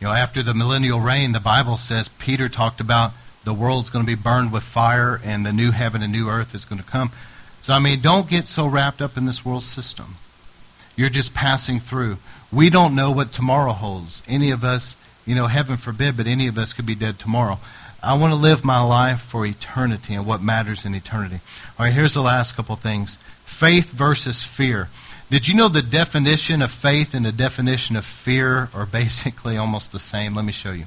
[0.00, 3.12] You know, after the millennial reign, the Bible says Peter talked about
[3.44, 6.54] the world's going to be burned with fire and the new heaven and new earth
[6.54, 7.10] is going to come.
[7.60, 10.16] So, I mean, don't get so wrapped up in this world system.
[10.96, 12.18] You're just passing through.
[12.52, 14.22] We don't know what tomorrow holds.
[14.28, 17.58] Any of us you know, heaven forbid, but any of us could be dead tomorrow.
[18.02, 21.40] I want to live my life for eternity and what matters in eternity.
[21.78, 24.88] All right, here's the last couple things faith versus fear.
[25.28, 29.92] Did you know the definition of faith and the definition of fear are basically almost
[29.92, 30.34] the same?
[30.34, 30.86] Let me show you.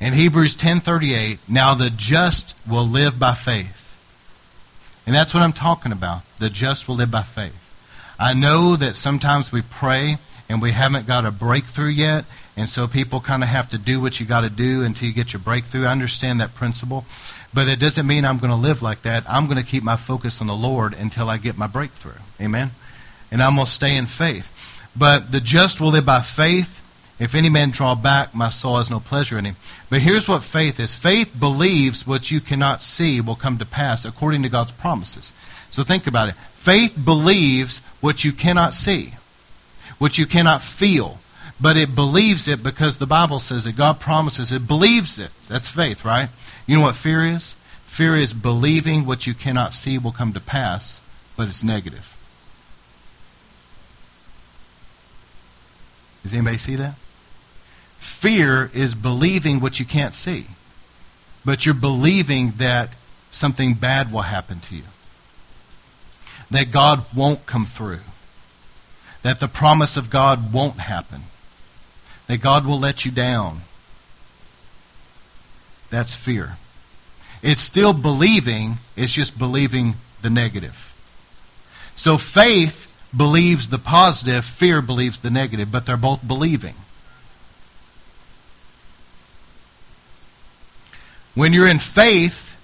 [0.00, 3.76] In Hebrews 10:38, now the just will live by faith.
[5.06, 6.22] And that's what I'm talking about.
[6.38, 7.66] The just will live by faith.
[8.18, 12.24] I know that sometimes we pray and we haven't got a breakthrough yet,
[12.56, 15.14] and so people kind of have to do what you got to do until you
[15.14, 15.84] get your breakthrough.
[15.84, 17.04] I understand that principle.
[17.52, 19.24] But it doesn't mean I'm going to live like that.
[19.28, 22.20] I'm going to keep my focus on the Lord until I get my breakthrough.
[22.40, 22.70] Amen?
[23.32, 24.56] And I'm going to stay in faith.
[24.96, 26.78] But the just will live by faith.
[27.18, 29.56] If any man draw back, my soul has no pleasure in him.
[29.90, 34.04] But here's what faith is faith believes what you cannot see will come to pass
[34.04, 35.32] according to God's promises.
[35.70, 36.34] So think about it.
[36.34, 39.14] Faith believes what you cannot see,
[39.98, 41.18] what you cannot feel,
[41.60, 43.76] but it believes it because the Bible says it.
[43.76, 45.30] God promises it, believes it.
[45.48, 46.30] That's faith, right?
[46.70, 47.54] You know what fear is?
[47.84, 51.00] Fear is believing what you cannot see will come to pass,
[51.36, 52.16] but it's negative.
[56.22, 56.94] Does anybody see that?
[57.98, 60.46] Fear is believing what you can't see,
[61.44, 62.94] but you're believing that
[63.30, 64.84] something bad will happen to you,
[66.50, 68.00] that God won't come through,
[69.22, 71.22] that the promise of God won't happen
[72.30, 73.62] that God will let you down.
[75.90, 76.58] That's fear.
[77.42, 80.86] It's still believing, it's just believing the negative.
[81.94, 82.86] So faith
[83.16, 86.74] believes the positive, fear believes the negative, but they're both believing.
[91.34, 92.56] When you're in faith,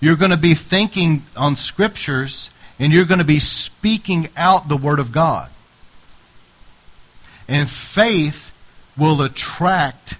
[0.00, 4.76] you're going to be thinking on scriptures and you're going to be speaking out the
[4.76, 5.50] Word of God.
[7.48, 8.52] And faith
[8.96, 10.16] will attract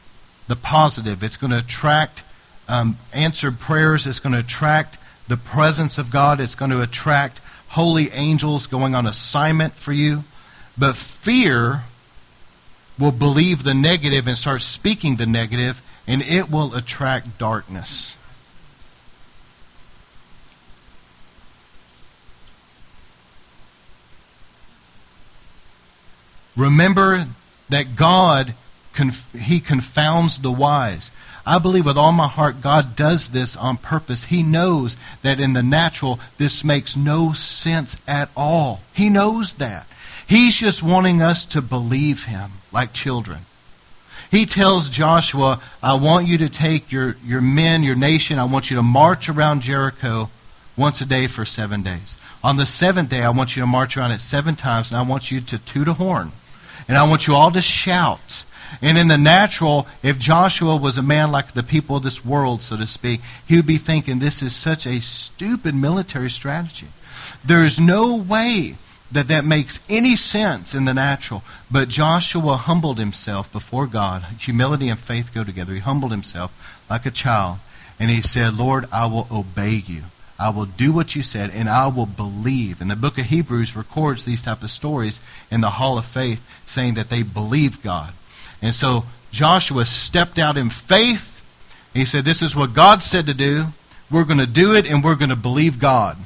[0.48, 1.22] the positive.
[1.22, 2.22] It's going to attract
[2.68, 4.06] um, answered prayers.
[4.06, 4.98] It's going to attract
[5.28, 6.40] the presence of God.
[6.40, 10.24] It's going to attract holy angels going on assignment for you.
[10.78, 11.82] But fear
[12.98, 18.16] will believe the negative and start speaking the negative, and it will attract darkness.
[26.56, 27.26] Remember
[27.68, 28.54] that God,
[29.38, 31.10] He confounds the wise.
[31.46, 34.24] I believe with all my heart God does this on purpose.
[34.24, 38.80] He knows that in the natural, this makes no sense at all.
[38.92, 39.86] He knows that.
[40.26, 43.40] He's just wanting us to believe Him like children.
[44.30, 48.70] He tells Joshua, I want you to take your, your men, your nation, I want
[48.70, 50.30] you to march around Jericho
[50.76, 52.16] once a day for seven days.
[52.42, 55.02] On the seventh day, I want you to march around it seven times, and I
[55.02, 56.32] want you to toot a horn.
[56.88, 58.44] And I want you all to shout.
[58.82, 62.62] And in the natural, if Joshua was a man like the people of this world,
[62.62, 66.88] so to speak, he would be thinking, this is such a stupid military strategy.
[67.44, 68.76] There is no way
[69.12, 71.42] that that makes any sense in the natural.
[71.70, 74.24] But Joshua humbled himself before God.
[74.40, 75.72] Humility and faith go together.
[75.74, 77.58] He humbled himself like a child.
[77.98, 80.02] And he said, Lord, I will obey you.
[80.38, 82.82] I will do what you said, and I will believe.
[82.82, 85.20] And the book of Hebrews records these type of stories
[85.50, 88.12] in the Hall of Faith, saying that they believe God.
[88.62, 91.42] And so Joshua stepped out in faith.
[91.92, 93.66] He said, This is what God said to do.
[94.10, 96.16] We're going to do it, and we're going to believe God.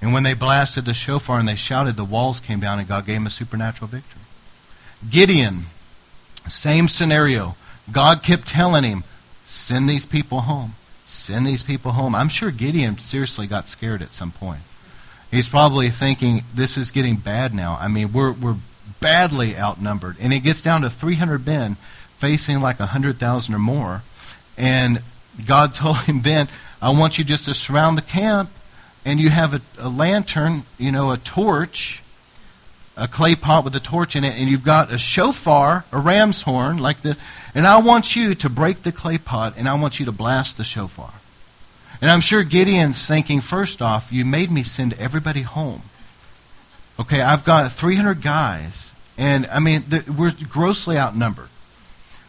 [0.00, 3.06] And when they blasted the shofar and they shouted, the walls came down, and God
[3.06, 4.20] gave him a supernatural victory.
[5.08, 5.64] Gideon,
[6.48, 7.56] same scenario.
[7.90, 9.04] God kept telling him,
[9.44, 10.74] Send these people home.
[11.04, 12.14] Send these people home.
[12.14, 14.62] I'm sure Gideon seriously got scared at some point.
[15.30, 17.76] He's probably thinking, this is getting bad now.
[17.80, 18.56] I mean, we're, we're
[19.02, 20.16] badly outnumbered.
[20.20, 21.74] And it gets down to 300 men
[22.16, 24.02] facing like 100,000 or more.
[24.56, 25.02] And
[25.46, 26.48] God told him then,
[26.80, 28.50] I want you just to surround the camp
[29.04, 32.02] and you have a, a lantern, you know, a torch,
[32.96, 36.42] a clay pot with a torch in it, and you've got a shofar, a ram's
[36.42, 37.18] horn like this,
[37.54, 40.56] and I want you to break the clay pot and I want you to blast
[40.56, 41.12] the shofar.
[42.00, 45.82] And I'm sure Gideon's thinking, first off, you made me send everybody home.
[47.02, 49.82] Okay, I've got 300 guys, and I mean,
[50.16, 51.48] we're grossly outnumbered.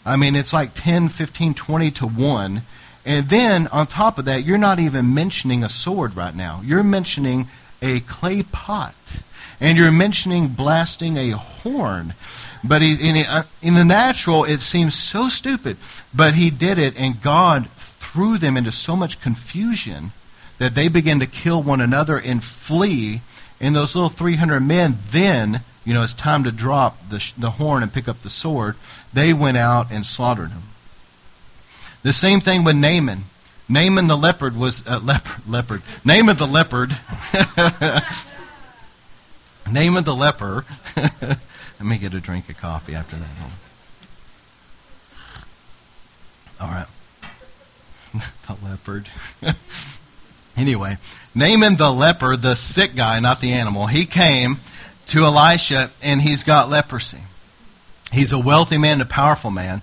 [0.04, 2.62] I mean, it's like 10, 15, 20 to 1.
[3.06, 6.60] And then, on top of that, you're not even mentioning a sword right now.
[6.64, 7.50] You're mentioning
[7.84, 8.96] a clay pot.
[9.60, 12.16] And you're mentioning blasting a horn.
[12.64, 15.78] But he, in, uh, in the natural, it seems so stupid.
[16.16, 20.14] But he did it, and God threw them into so much confusion
[20.58, 23.22] that they began to kill one another and flee.
[23.64, 27.82] And those little 300 men then, you know, it's time to drop the, the horn
[27.82, 28.76] and pick up the sword,
[29.14, 30.64] they went out and slaughtered him.
[32.02, 33.24] The same thing with Naaman.
[33.70, 35.82] Naaman the leopard was uh, leopard, leopard.
[36.04, 36.92] Naaman the leopard.
[39.72, 43.30] Naaman the leper Let me get a drink of coffee after that.
[46.60, 46.88] All right.
[48.14, 49.08] the leopard.
[50.58, 50.98] Anyway,
[51.36, 54.58] Naaman the leper, the sick guy, not the animal, he came
[55.08, 57.22] to Elisha and he's got leprosy.
[58.12, 59.82] He's a wealthy man, a powerful man.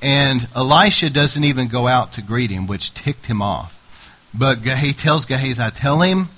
[0.00, 3.74] And Elisha doesn't even go out to greet him, which ticked him off.
[4.32, 6.28] But he tells Gehazi, I tell him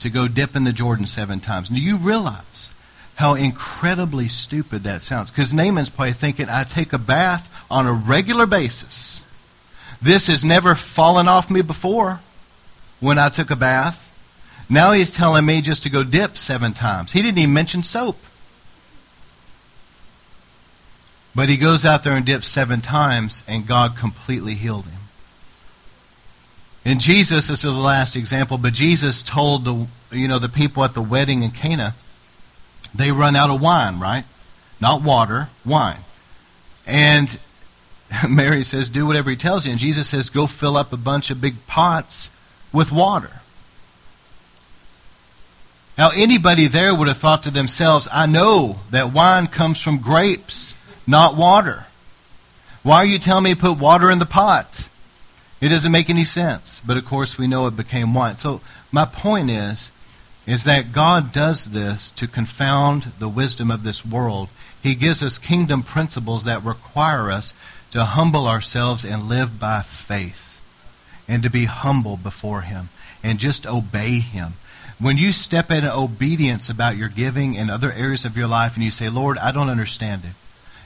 [0.00, 1.68] to go dip in the Jordan seven times.
[1.68, 2.74] Do you realize
[3.16, 5.30] how incredibly stupid that sounds.
[5.30, 9.22] Because Naaman's probably thinking, I take a bath on a regular basis.
[10.02, 12.20] This has never fallen off me before
[13.04, 14.00] when I took a bath.
[14.70, 17.12] Now he's telling me just to go dip seven times.
[17.12, 18.16] He didn't even mention soap.
[21.34, 25.00] But he goes out there and dips seven times, and God completely healed him.
[26.86, 30.82] And Jesus, this is the last example, but Jesus told the you know the people
[30.84, 31.94] at the wedding in Cana,
[32.94, 34.24] they run out of wine, right?
[34.80, 36.00] Not water, wine.
[36.86, 37.38] And
[38.28, 39.72] Mary says, Do whatever he tells you.
[39.72, 42.30] And Jesus says, Go fill up a bunch of big pots
[42.74, 43.30] with water.
[45.96, 50.74] Now, anybody there would have thought to themselves, I know that wine comes from grapes,
[51.06, 51.86] not water.
[52.82, 54.88] Why are you telling me to put water in the pot?
[55.60, 56.82] It doesn't make any sense.
[56.84, 58.36] But of course, we know it became wine.
[58.36, 58.60] So,
[58.90, 59.92] my point is,
[60.46, 64.48] is that God does this to confound the wisdom of this world.
[64.82, 67.54] He gives us kingdom principles that require us
[67.92, 70.53] to humble ourselves and live by faith
[71.28, 72.88] and to be humble before Him
[73.22, 74.54] and just obey Him.
[74.98, 78.84] When you step into obedience about your giving in other areas of your life and
[78.84, 80.32] you say, Lord, I don't understand it.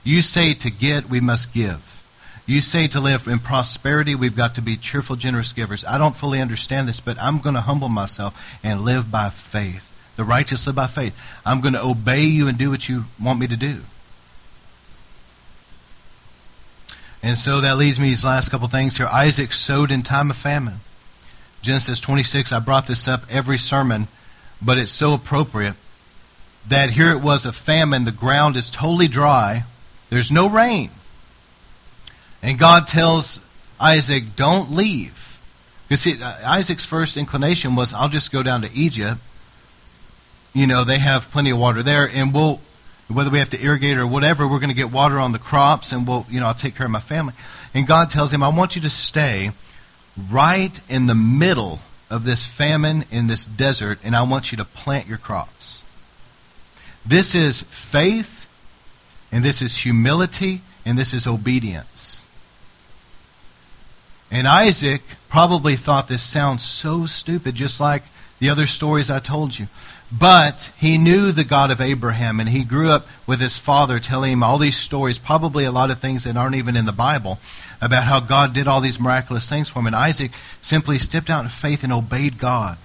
[0.02, 2.02] You say to get, we must give.
[2.46, 5.84] You say to live in prosperity, we've got to be cheerful, generous givers.
[5.84, 9.84] I don't fully understand this, but I'm going to humble myself and live by faith.
[10.16, 11.20] The righteous live by faith.
[11.44, 13.82] I'm going to obey you and do what you want me to do.
[17.22, 19.08] And so that leads me to these last couple things here.
[19.10, 20.80] Isaac sowed in time of famine.
[21.62, 24.06] Genesis 26, I brought this up every sermon,
[24.62, 25.74] but it's so appropriate
[26.68, 28.04] that here it was a famine.
[28.04, 29.64] The ground is totally dry,
[30.10, 30.90] there's no rain.
[32.42, 33.44] And God tells
[33.80, 35.38] Isaac, don't leave.
[35.88, 39.20] You see, uh, Isaac's first inclination was, I'll just go down to Egypt.
[40.54, 42.60] You know, they have plenty of water there, and we'll,
[43.08, 45.92] whether we have to irrigate or whatever, we're going to get water on the crops,
[45.92, 47.34] and we'll, you know, I'll take care of my family.
[47.74, 49.52] And God tells him, I want you to stay
[50.30, 51.80] right in the middle
[52.10, 55.82] of this famine in this desert, and I want you to plant your crops.
[57.06, 58.46] This is faith,
[59.32, 62.22] and this is humility, and this is obedience.
[64.30, 68.02] And Isaac probably thought this sounds so stupid, just like
[68.38, 69.66] the other stories I told you.
[70.10, 74.32] But he knew the God of Abraham, and he grew up with his father telling
[74.32, 77.38] him all these stories, probably a lot of things that aren't even in the Bible,
[77.82, 79.86] about how God did all these miraculous things for him.
[79.86, 80.32] And Isaac
[80.62, 82.78] simply stepped out in faith and obeyed God.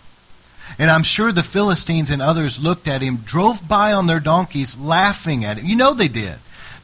[0.77, 4.77] And I'm sure the Philistines and others looked at him, drove by on their donkeys,
[4.77, 5.65] laughing at him.
[5.65, 6.35] You know they did.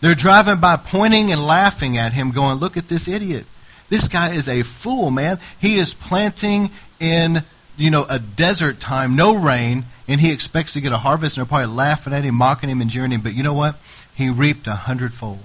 [0.01, 3.45] They're driving by, pointing and laughing at him, going, Look at this idiot.
[3.89, 5.39] This guy is a fool, man.
[5.59, 6.69] He is planting
[6.99, 7.39] in,
[7.77, 11.45] you know, a desert time, no rain, and he expects to get a harvest, and
[11.45, 13.21] they're probably laughing at him, mocking him, and jeering him.
[13.21, 13.75] But you know what?
[14.13, 15.39] He reaped a hundredfold.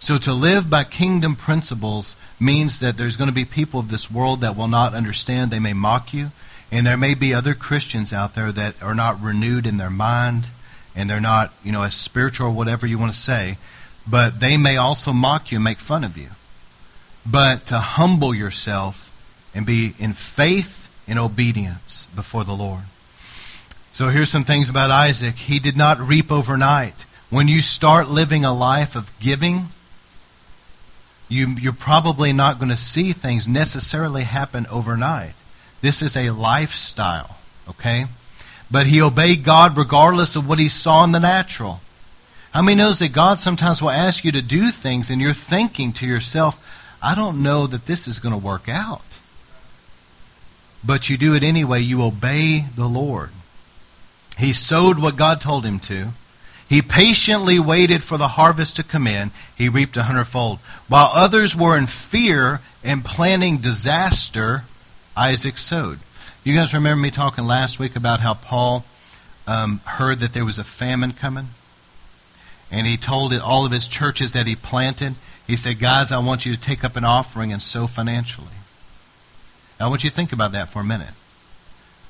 [0.00, 4.10] So to live by kingdom principles means that there's going to be people of this
[4.10, 5.50] world that will not understand.
[5.50, 6.32] They may mock you.
[6.72, 10.48] And there may be other Christians out there that are not renewed in their mind
[10.94, 13.58] and they're not, you know, as spiritual or whatever you want to say.
[14.08, 16.28] But they may also mock you and make fun of you
[17.28, 19.06] but to humble yourself
[19.54, 20.79] and be in faith
[21.10, 22.84] and obedience before the Lord.
[23.92, 25.34] So here's some things about Isaac.
[25.34, 27.04] He did not reap overnight.
[27.28, 29.66] When you start living a life of giving,
[31.28, 35.34] you, you're probably not going to see things necessarily happen overnight.
[35.80, 37.36] This is a lifestyle,
[37.68, 38.04] okay?
[38.70, 41.80] But he obeyed God regardless of what he saw in the natural.
[42.52, 45.92] How many knows that God sometimes will ask you to do things and you're thinking
[45.94, 46.64] to yourself,
[47.02, 49.09] I don't know that this is going to work out.
[50.84, 51.80] But you do it anyway.
[51.80, 53.30] You obey the Lord.
[54.38, 56.08] He sowed what God told him to.
[56.68, 59.32] He patiently waited for the harvest to come in.
[59.56, 60.60] He reaped a hundredfold.
[60.88, 64.64] While others were in fear and planning disaster,
[65.16, 65.98] Isaac sowed.
[66.44, 68.84] You guys remember me talking last week about how Paul
[69.46, 71.48] um, heard that there was a famine coming?
[72.70, 75.16] And he told all of his churches that he planted,
[75.46, 78.46] he said, Guys, I want you to take up an offering and sow financially.
[79.80, 81.14] I want you to think about that for a minute.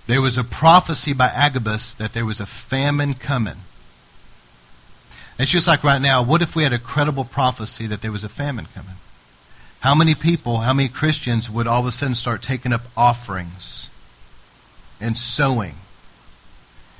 [0.06, 3.58] There was a prophecy by Agabus that there was a famine coming.
[5.38, 8.24] It's just like right now, what if we had a credible prophecy that there was
[8.24, 8.96] a famine coming?
[9.80, 13.88] How many people, how many Christians would all of a sudden start taking up offerings
[15.00, 15.76] and sowing?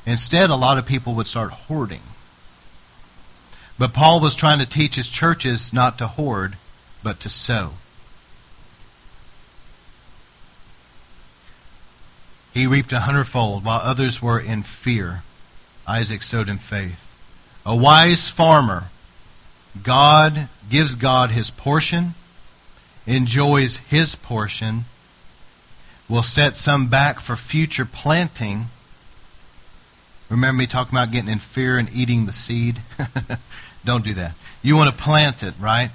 [0.06, 2.00] Instead, a lot of people would start hoarding.
[3.78, 6.56] But Paul was trying to teach his churches not to hoard,
[7.02, 7.72] but to sow.
[12.52, 15.22] He reaped a hundredfold, while others were in fear.
[15.86, 17.06] Isaac sowed in faith.
[17.64, 18.84] A wise farmer,
[19.82, 22.14] God gives God his portion,
[23.06, 24.84] enjoys his portion,
[26.08, 28.66] will set some back for future planting.
[30.28, 32.80] Remember me talking about getting in fear and eating the seed?
[33.84, 34.34] Don't do that.
[34.62, 35.90] You want to plant it, right?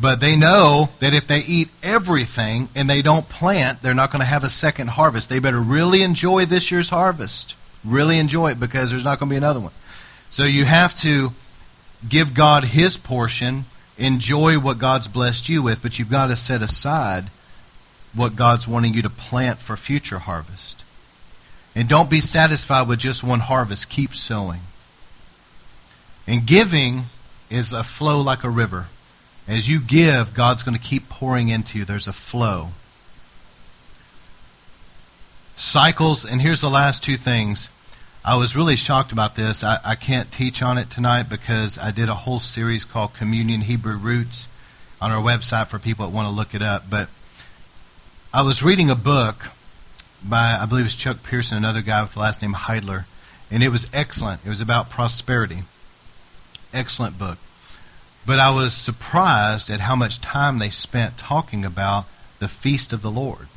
[0.00, 4.20] But they know that if they eat everything and they don't plant, they're not going
[4.20, 5.28] to have a second harvest.
[5.28, 7.56] They better really enjoy this year's harvest.
[7.84, 9.72] Really enjoy it because there's not going to be another one.
[10.30, 11.32] So you have to
[12.08, 13.66] give God his portion,
[13.98, 17.24] enjoy what God's blessed you with, but you've got to set aside
[18.14, 20.84] what God's wanting you to plant for future harvest.
[21.74, 23.88] And don't be satisfied with just one harvest.
[23.88, 24.60] Keep sowing.
[26.26, 27.04] And giving
[27.50, 28.86] is a flow like a river.
[29.48, 31.84] As you give, God's going to keep pouring into you.
[31.84, 32.68] There's a flow.
[35.56, 37.68] Cycles, and here's the last two things.
[38.24, 39.64] I was really shocked about this.
[39.64, 43.62] I, I can't teach on it tonight because I did a whole series called Communion
[43.62, 44.48] Hebrew Roots
[45.00, 46.88] on our website for people that want to look it up.
[46.88, 47.08] But
[48.32, 49.50] I was reading a book
[50.24, 53.06] by, I believe it's Chuck Pearson, another guy with the last name Heidler,
[53.50, 54.46] and it was excellent.
[54.46, 55.64] It was about prosperity.
[56.72, 57.38] Excellent book.
[58.24, 62.06] But I was surprised at how much time they spent talking about
[62.38, 63.48] the feast of the Lord.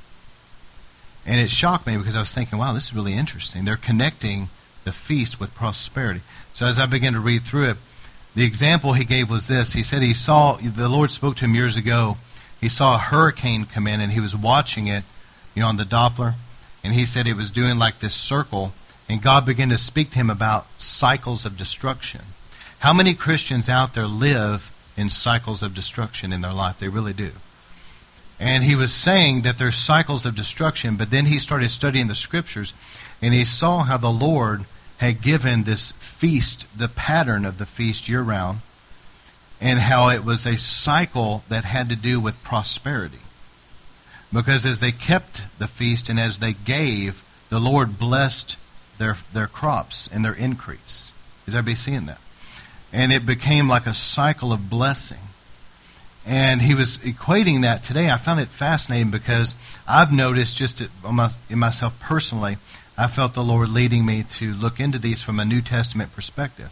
[1.26, 3.66] And it shocked me because I was thinking, wow, this is really interesting.
[3.66, 4.50] They're connecting
[4.84, 6.22] the feast with prosperity.
[6.54, 7.78] So as I began to read through it,
[8.36, 9.74] the example he gave was this.
[9.74, 12.18] He said he saw, the Lord spoke to him years ago.
[12.60, 15.04] He saw a hurricane come in and he was watching it,
[15.56, 16.34] you know, on the Doppler.
[16.84, 18.74] And he said it was doing like this circle.
[19.10, 22.22] And God began to speak to him about cycles of destruction.
[22.80, 26.80] How many Christians out there live in cycles of destruction in their life?
[26.80, 27.32] They really do.
[28.40, 32.16] And he was saying that there's cycles of destruction, but then he started studying the
[32.16, 32.74] scriptures
[33.22, 34.66] and he saw how the Lord
[34.98, 38.60] had given this feast, the pattern of the feast year round,
[39.62, 43.20] and how it was a cycle that had to do with prosperity.
[44.34, 48.58] Because as they kept the feast and as they gave, the Lord blessed
[48.98, 51.14] their, their crops and their increase.
[51.48, 52.20] Is everybody seeing that?
[52.96, 55.18] And it became like a cycle of blessing.
[56.26, 58.10] And he was equating that today.
[58.10, 59.54] I found it fascinating because
[59.86, 62.56] I've noticed just in myself personally,
[62.98, 66.72] I felt the Lord leading me to look into these from a New Testament perspective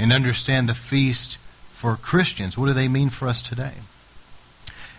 [0.00, 1.38] and understand the feast
[1.70, 2.58] for Christians.
[2.58, 3.74] What do they mean for us today?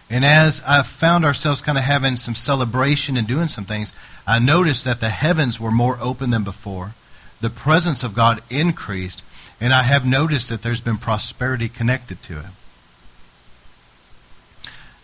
[0.10, 3.92] And as I found ourselves kind of having some celebration and doing some things,
[4.26, 6.94] I noticed that the heavens were more open than before.
[7.42, 9.24] The presence of God increased,
[9.60, 12.46] and I have noticed that there's been prosperity connected to it.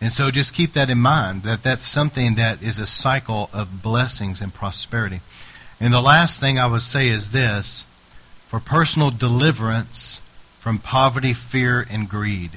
[0.02, 3.84] And so just keep that in mind that that's something that is a cycle of
[3.84, 5.20] blessings and prosperity.
[5.80, 7.86] And the last thing I would say is this
[8.48, 10.22] for personal deliverance
[10.60, 12.52] from poverty, fear, and greed.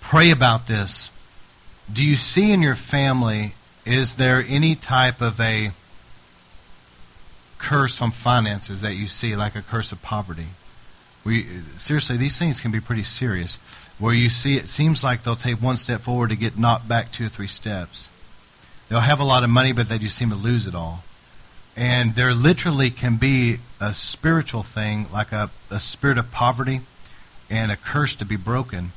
[0.00, 1.10] Pray about this.
[1.92, 3.54] Do you see in your family,
[3.84, 5.72] is there any type of a
[7.58, 10.48] curse on finances that you see, like a curse of poverty?
[11.24, 11.44] We,
[11.76, 13.58] seriously, these things can be pretty serious
[13.98, 17.10] where you see it seems like they'll take one step forward to get knocked back
[17.10, 18.10] two or three steps.
[18.88, 21.02] They'll have a lot of money, but they just seem to lose it all.
[21.76, 26.80] And there literally can be a spiritual thing, like a, a spirit of poverty
[27.50, 28.92] and a curse to be broken.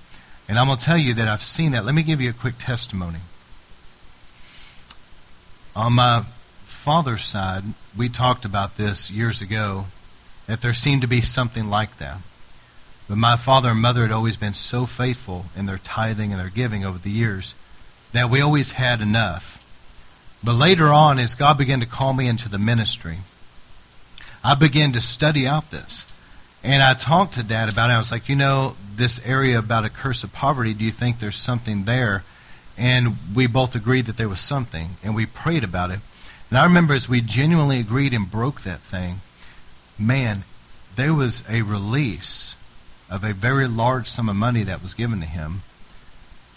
[0.47, 1.85] And I'm going to tell you that I've seen that.
[1.85, 3.19] Let me give you a quick testimony.
[5.75, 6.23] On my
[6.79, 7.63] father's side,
[7.95, 9.85] we talked about this years ago,
[10.47, 12.19] that there seemed to be something like that.
[13.09, 16.49] But my father and mother had always been so faithful in their tithing and their
[16.49, 17.53] giving over the years
[18.13, 19.57] that we always had enough.
[20.41, 23.17] But later on, as God began to call me into the ministry,
[24.41, 26.05] I began to study out this.
[26.63, 27.93] And I talked to Dad about it.
[27.93, 31.19] I was like, you know, this area about a curse of poverty, do you think
[31.19, 32.23] there's something there?
[32.77, 35.99] And we both agreed that there was something, and we prayed about it.
[36.49, 39.21] And I remember as we genuinely agreed and broke that thing,
[39.97, 40.43] man,
[40.95, 42.55] there was a release
[43.09, 45.61] of a very large sum of money that was given to him.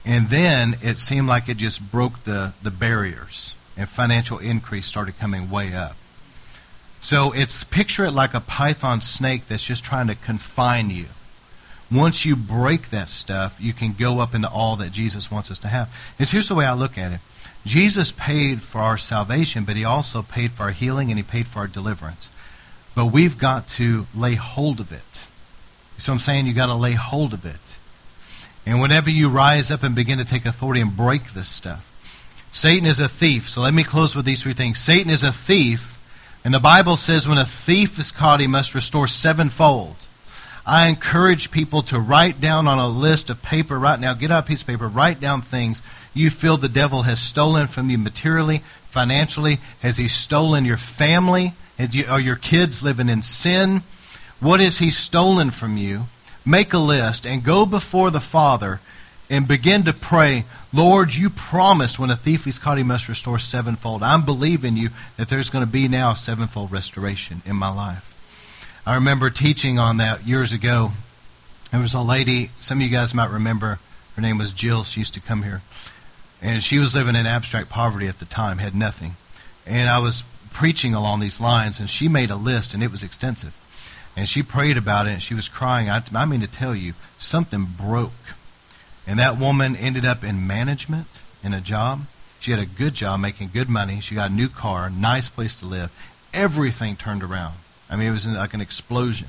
[0.04, 5.18] And then it seemed like it just broke the, the barriers, and financial increase started
[5.18, 5.96] coming way up.
[6.98, 11.06] So it's picture it like a python snake that's just trying to confine you.
[11.90, 15.58] Once you break that stuff, you can go up into all that Jesus wants us
[15.60, 16.14] to have.
[16.18, 17.20] And here's the way I look at it.
[17.64, 21.46] Jesus paid for our salvation, but he also paid for our healing and he paid
[21.46, 22.30] for our deliverance.
[22.94, 25.28] But we've got to lay hold of it.
[25.96, 27.60] So I'm saying you've got to lay hold of it.
[28.66, 31.88] And whenever you rise up and begin to take authority and break this stuff,
[32.52, 33.48] Satan is a thief.
[33.48, 34.78] So let me close with these three things.
[34.78, 35.98] Satan is a thief,
[36.44, 39.96] and the Bible says when a thief is caught, he must restore sevenfold.
[40.64, 44.44] I encourage people to write down on a list of paper right now, get out
[44.44, 45.82] a piece of paper, write down things
[46.14, 49.58] you feel the devil has stolen from you materially, financially.
[49.80, 51.52] Has he stolen your family?
[51.78, 53.82] You, are your kids living in sin?
[54.40, 56.04] What has he stolen from you?
[56.44, 58.80] Make a list and go before the Father
[59.30, 60.44] and begin to pray,
[60.74, 64.02] Lord, you promised when a thief is caught, he must restore sevenfold.
[64.02, 68.08] I'm believing you that there's going to be now a sevenfold restoration in my life.
[68.86, 70.92] I remember teaching on that years ago.
[71.70, 73.78] There was a lady, some of you guys might remember,
[74.16, 74.84] her name was Jill.
[74.84, 75.62] She used to come here.
[76.42, 79.12] And she was living in abstract poverty at the time, had nothing.
[79.66, 83.02] And I was preaching along these lines, and she made a list, and it was
[83.02, 83.56] extensive.
[84.16, 85.88] And she prayed about it and she was crying.
[85.88, 88.12] I, I mean to tell you, something broke.
[89.06, 92.02] And that woman ended up in management in a job.
[92.38, 94.00] She had a good job, making good money.
[94.00, 95.90] She got a new car, nice place to live.
[96.34, 97.54] Everything turned around.
[97.90, 99.28] I mean, it was like an explosion.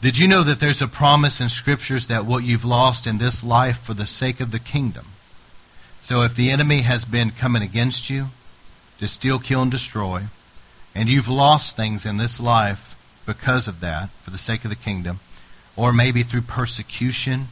[0.00, 3.42] Did you know that there's a promise in scriptures that what you've lost in this
[3.42, 5.06] life for the sake of the kingdom?
[6.04, 8.26] So if the enemy has been coming against you
[8.98, 10.24] to steal, kill, and destroy,
[10.94, 12.94] and you've lost things in this life
[13.24, 15.20] because of that, for the sake of the kingdom,
[15.76, 17.46] or maybe through persecution,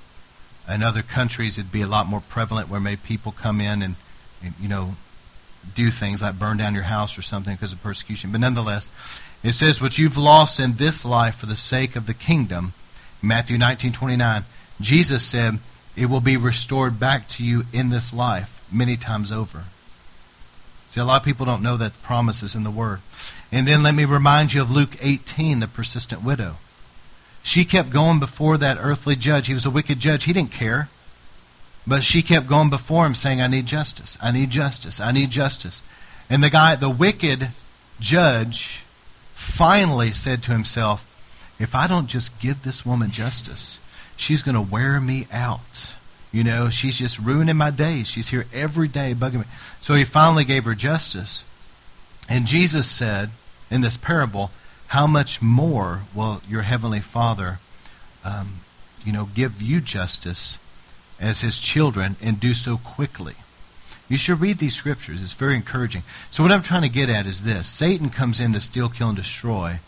[0.69, 3.95] in other countries it'd be a lot more prevalent where maybe people come in and,
[4.45, 4.97] and you know,
[5.75, 8.33] do things like burn down your house or something because of persecution.
[8.33, 8.91] But nonetheless,
[9.43, 12.75] it says, What you've lost in this life for the sake of the kingdom,
[13.23, 14.45] Matthew 19 29,
[14.79, 15.59] Jesus said,
[15.97, 19.65] It will be restored back to you in this life many times over.
[20.91, 23.01] See, a lot of people don't know that promise is in the Word.
[23.51, 26.57] And then let me remind you of Luke 18, the persistent widow.
[27.43, 29.47] She kept going before that earthly judge.
[29.47, 30.25] He was a wicked judge.
[30.25, 30.89] He didn't care.
[31.87, 34.17] But she kept going before him saying, I need justice.
[34.23, 35.01] I need justice.
[35.01, 35.83] I need justice.
[36.31, 37.49] And the guy, the wicked
[37.99, 38.85] judge,
[39.33, 41.09] finally said to himself,
[41.59, 43.81] if I don't just give this woman justice,
[44.23, 45.97] she's going to wear me out.
[46.33, 48.09] You know, she's just ruining my days.
[48.09, 49.45] She's here every day bugging me.
[49.81, 51.45] So he finally gave her justice.
[52.29, 53.31] And Jesus said
[53.71, 54.51] in this parable,
[54.89, 57.59] How much more will your heavenly Father,
[58.25, 58.61] um,
[59.05, 60.57] you know, give you justice
[61.21, 63.35] as his children and do so quickly?
[64.09, 65.23] You should read these scriptures.
[65.23, 66.03] It's very encouraging.
[66.31, 69.09] So, what I'm trying to get at is this Satan comes in to steal, kill,
[69.09, 69.81] and destroy,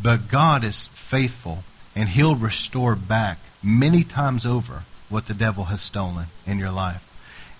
[0.00, 1.64] but God is faithful,
[1.96, 7.10] and he'll restore back many times over what the devil has stolen in your life.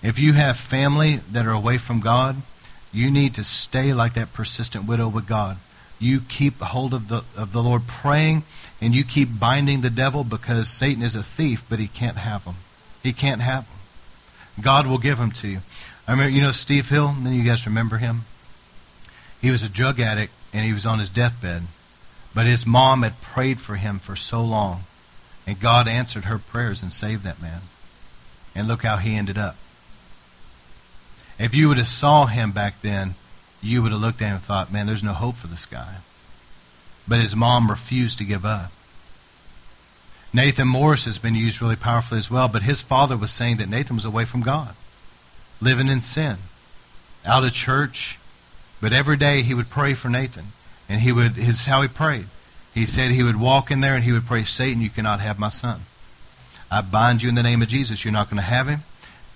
[0.03, 2.37] If you have family that are away from God,
[2.93, 5.57] you need to stay like that persistent widow with God.
[5.99, 8.43] You keep hold of the, of the Lord praying,
[8.81, 12.45] and you keep binding the devil because Satan is a thief, but he can't have
[12.45, 12.55] them.
[13.01, 14.63] He can't have them.
[14.63, 15.59] God will give them to you.
[16.07, 18.21] I remember, you know, Steve Hill, then you guys remember him?
[19.41, 21.63] He was a drug addict and he was on his deathbed.
[22.33, 24.83] But his mom had prayed for him for so long.
[25.47, 27.61] And God answered her prayers and saved that man.
[28.55, 29.55] And look how he ended up.
[31.37, 33.15] If you would have saw him back then,
[33.61, 35.95] you would have looked at him and thought, man, there's no hope for this guy.
[37.07, 38.71] But his mom refused to give up.
[40.33, 43.69] Nathan Morris has been used really powerfully as well, but his father was saying that
[43.69, 44.75] Nathan was away from God
[45.61, 46.37] living in sin,
[47.25, 48.19] out of church.
[48.81, 50.47] But every day he would pray for Nathan.
[50.87, 52.27] And he would, his is how he prayed.
[52.75, 55.39] He said he would walk in there and he would pray, Satan, you cannot have
[55.39, 55.81] my son.
[56.69, 58.05] I bind you in the name of Jesus.
[58.05, 58.81] You're not going to have him.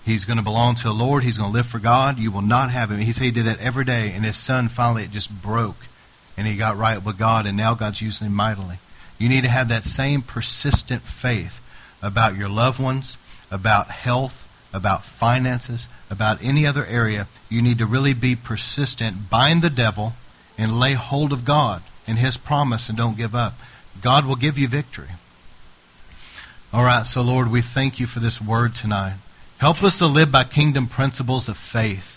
[0.06, 1.24] He's going to belong to the Lord.
[1.24, 2.20] He's going to live for God.
[2.20, 3.00] You will not have him.
[3.00, 4.12] He said he did that every day.
[4.14, 5.88] And his son finally, it just broke.
[6.38, 7.46] And he got right with God.
[7.46, 8.78] And now God's using him mightily.
[9.18, 11.66] You need to have that same persistent faith
[12.04, 13.18] about your loved ones,
[13.52, 19.62] about health, about finances, about any other area, you need to really be persistent, bind
[19.62, 20.14] the devil,
[20.58, 23.54] and lay hold of God and His promise and don't give up.
[24.02, 25.10] God will give you victory.
[26.74, 29.16] All right, so Lord, we thank you for this word tonight.
[29.60, 32.16] Help us to live by kingdom principles of faith.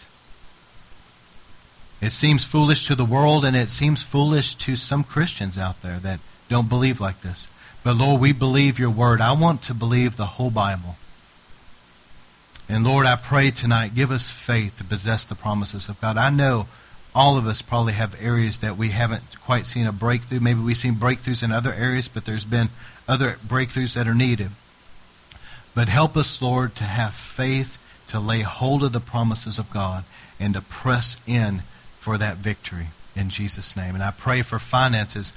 [2.01, 5.99] It seems foolish to the world and it seems foolish to some Christians out there
[5.99, 7.47] that don't believe like this.
[7.84, 9.20] But Lord, we believe your word.
[9.20, 10.97] I want to believe the whole Bible.
[12.68, 16.16] And Lord, I pray tonight, give us faith to possess the promises of God.
[16.16, 16.66] I know
[17.14, 20.40] all of us probably have areas that we haven't quite seen a breakthrough.
[20.40, 22.68] Maybe we've seen breakthroughs in other areas, but there's been
[23.06, 24.50] other breakthroughs that are needed.
[25.74, 30.04] But help us, Lord, to have faith to lay hold of the promises of God
[30.40, 31.60] and to press in
[31.98, 33.94] for that victory in Jesus' name.
[33.94, 35.32] And I pray for finances,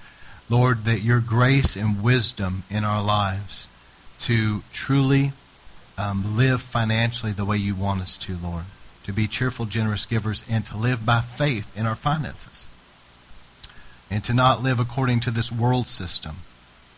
[0.50, 3.68] Lord, that your grace and wisdom in our lives
[4.20, 5.34] to truly
[5.98, 8.66] um, live financially the way you want us to, Lord.
[9.06, 12.68] To be cheerful, generous givers, and to live by faith in our finances.
[14.10, 16.38] And to not live according to this world system,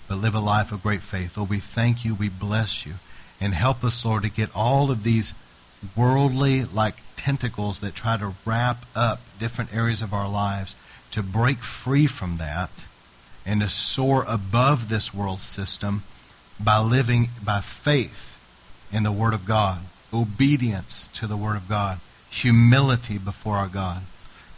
[0.08, 1.38] but live a life of great faith.
[1.38, 2.96] Lord, we thank you, we bless you,
[3.40, 5.34] and help us, Lord, to get all of these
[5.96, 10.76] worldly like tentacles that try to wrap up different areas of our lives,
[11.12, 12.86] to break free from that
[13.46, 16.04] and to soar above this world system
[16.60, 18.40] by living by faith
[18.92, 19.80] in the Word of God,
[20.14, 22.00] obedience to the Word of God,
[22.30, 24.02] humility before our God.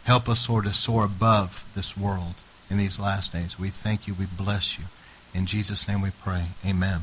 [0.04, 3.58] Help us, Lord, to soar above this world in these last days.
[3.58, 4.14] We thank you.
[4.14, 4.86] We bless you.
[5.34, 6.46] In Jesus' name we pray.
[6.66, 7.00] Amen.